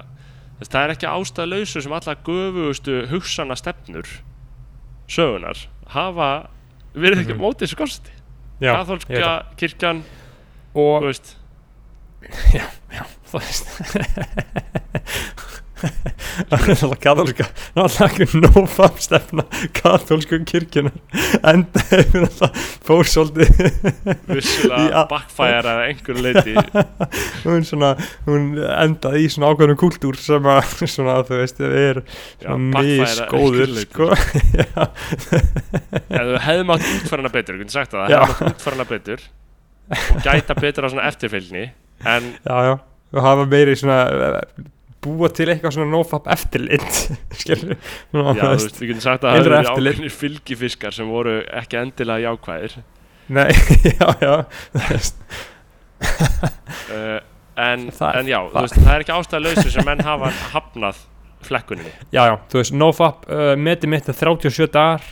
[0.58, 4.12] þess, það er ekki ástæðlausu sem alla göfugustu hugsana stefnur
[5.08, 5.64] sögunar
[5.94, 6.30] hafa
[6.94, 8.14] verið ekki mm mótið þessu kosti.
[8.58, 10.00] Já, katholska kirkjan
[10.74, 11.28] og þú veist,
[13.30, 13.70] þú veist.
[13.78, 14.24] Það er
[15.38, 15.67] alltaf
[17.02, 17.44] katholska
[18.04, 19.44] er ekki nófam stefna
[19.76, 20.94] katholsku kirkjunar
[21.46, 22.50] Enda hefur alltaf
[22.88, 23.48] fór svolítið
[24.32, 26.54] vissulega backfire að einhverju leiti
[27.44, 27.90] Hún svona
[28.26, 30.58] Hún endaði í svona ákveðnum kúltúr sem að
[30.88, 31.96] svona þú veist er
[33.76, 33.88] leyti.
[33.88, 34.06] sko.
[36.18, 37.54] Ef þú hefði mátt útfæra hana betur,
[38.12, 38.18] Já.
[38.22, 39.20] hefði mátt útfæra hana betur
[39.88, 41.64] og gæta betur á svona eftirfylgni
[42.06, 42.74] en já, já.
[43.16, 43.98] Og hafa meiri svona
[45.08, 47.00] búa til eitthvað svona nofap eftirlit
[47.40, 47.78] skilur já,
[48.12, 49.72] þú veist, við getum sagt að það eftirlit.
[49.72, 52.78] ákveðnir fylgifiskar sem voru ekki endilega jákvæðir.
[53.28, 53.50] Nei,
[54.00, 54.32] já, já
[55.98, 57.20] uh,
[57.58, 61.00] en, Það- en já, veist, það er ekki ástæðalausu sem menn hafa hafnað
[61.48, 61.92] flekkuninni.
[62.14, 65.04] Já, já, þú veist nofap uh, meti mitt er 37 dagar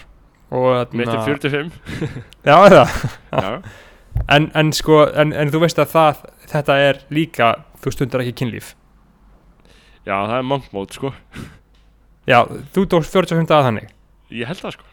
[0.51, 0.87] er
[1.27, 1.73] 45
[2.47, 2.97] já, það?
[3.35, 3.51] Já,
[4.37, 6.21] en, en sko, en, en þú veist að það
[6.53, 7.49] þetta er líka,
[7.83, 8.75] þú stundar ekki kynlíf
[10.07, 11.13] já, það er monk mode sko.
[12.27, 12.41] Já,
[12.75, 13.91] þú dóst 45 dagar þannig?
[14.35, 14.93] Ég held það sko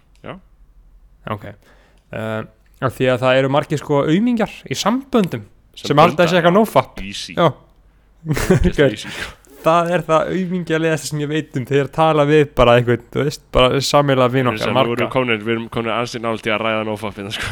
[1.31, 1.45] ok.
[2.13, 2.43] Uh,
[2.83, 6.51] af því að það eru margir sko aumingjar í samböndum sem, bunda, alltaf sé eitthvað
[6.51, 6.99] já, nofap.
[7.01, 7.47] Easy, Já.
[8.91, 9.31] Easy sko.
[9.63, 13.43] Það er það aumingjalegasta sem ég veit um þegar tala við bara einhvern, þú veist,
[13.55, 16.63] bara sammeila Við okkar, sem við marga vorum komin, við erum komin nált í að
[16.63, 17.47] ræða nófappina sko.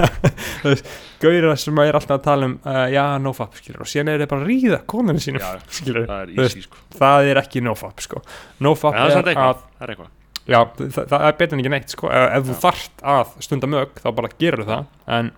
[1.22, 4.32] gauðra sem er alltaf að tala um uh, já, nofap, skilur, og síðan er þeir
[4.32, 6.86] bara að ríða konunni sínum, Já, skilur það er Þú veist, easy sko.
[7.00, 8.24] það er ekki nofap, sko
[8.64, 10.16] nofap það er að, það er eitthvað
[10.50, 12.60] já, það, það er betur en ekki neitt, sko ef, ef þú Já.
[12.64, 15.30] þarft að stunda mög, þá bara gerur það en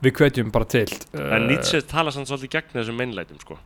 [0.00, 3.58] við kveitjum bara til uh, En Nietzsche tala samt svolítið gegn þessum meinlætum sko.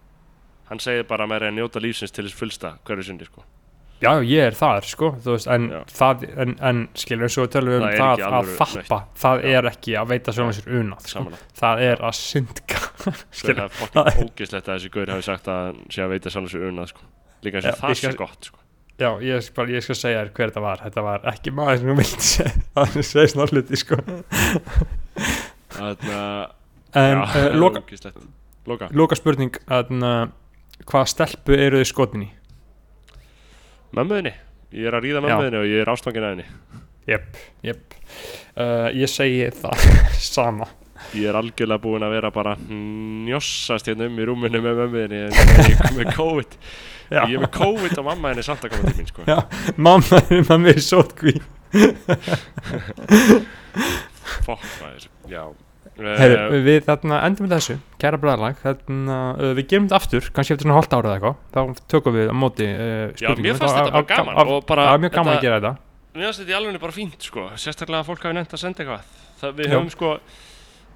[0.74, 3.44] Hann segir bara að maður er að njóta lífsins til þess fullsta hverju sundi sko.
[4.02, 7.78] já, ég er þar, sko, þú veist en, það, en, en skilur, svo tölum við
[7.78, 8.98] um Það er það, að fappa.
[9.22, 9.52] það Já.
[9.60, 11.22] er ekki að veita sjálfum sér unað, sko.
[11.62, 16.04] það er að skilur, Það er fokkin ógislegt að þessi gaur hafi sagt að sé
[16.04, 17.06] að veita saman sér unnað sko.
[17.46, 18.60] Líka eins og það sé gott sko.
[19.00, 20.84] já, ég, skal, ég skal segja þér hver þetta var.
[20.88, 22.52] Þetta var ekki maður sem ég vildi segja.
[22.74, 24.00] Það segja svona hluti, sko.
[25.78, 27.82] Þannig að uh, loka,
[28.64, 28.88] Loka.
[28.96, 29.56] loka spurning.
[29.68, 29.90] Að
[30.80, 32.30] uh, hvað stelpu eru þið skotin í?
[33.94, 34.32] Mömmuðinni.
[34.74, 36.46] Ég er að ríða mömmuðinni og ég er ástangin að henni.
[37.08, 37.94] Jep, jep.
[38.56, 39.84] Uh, ég segi það
[40.34, 40.66] sama.
[41.14, 45.38] Ég er algjörlega búinn að vera bara njossast hérna um í rúminu með mömmuðinni en
[45.68, 46.58] ég er með COVID.
[47.14, 49.26] Já, Ég er með COVID og mamma henni samt að koma til mín sko.
[49.28, 49.42] Já.
[49.76, 51.34] mamma er með mér í sótkví.
[54.44, 55.42] Fokk maður Já
[55.98, 60.30] uh, Heyrðu, við þarna endum með þessu, kæra bræðarlag þarna, uh, við gerum þetta aftur,
[60.36, 63.60] kannski eftir svona hálft árið eða eitthvað, þá tökum við á móti uh, Já, mér
[63.60, 65.74] fannst þetta bara gaman af, og bara Það er mjög gaman þetta- að gera þetta.
[66.14, 67.44] Mér finnst þetta í alveg bara fínt sko.
[67.58, 69.14] Sérstaklega að fólk hafi nefnt að senda eitthvað.
[69.40, 70.10] Það við höfum sko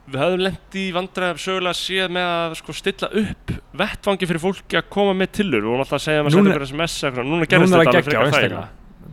[0.09, 4.79] Við höfum lent í vandræðum sögulega séð með að sko stilla upp vettfangi fyrir fólki
[4.79, 6.95] að koma með tillur og alltaf að segja að maður senda ykkur SMS.
[7.19, 8.63] Núna gerist er þetta alveg frekar þægilega.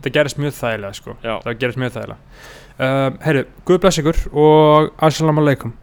[0.06, 1.16] Það gerist mjög þægilega sko.
[1.26, 2.18] Já, Það gerist mjög þægilega
[2.80, 5.74] uh, Heyrðu, Guð bless ykkur og Assalamu alaikum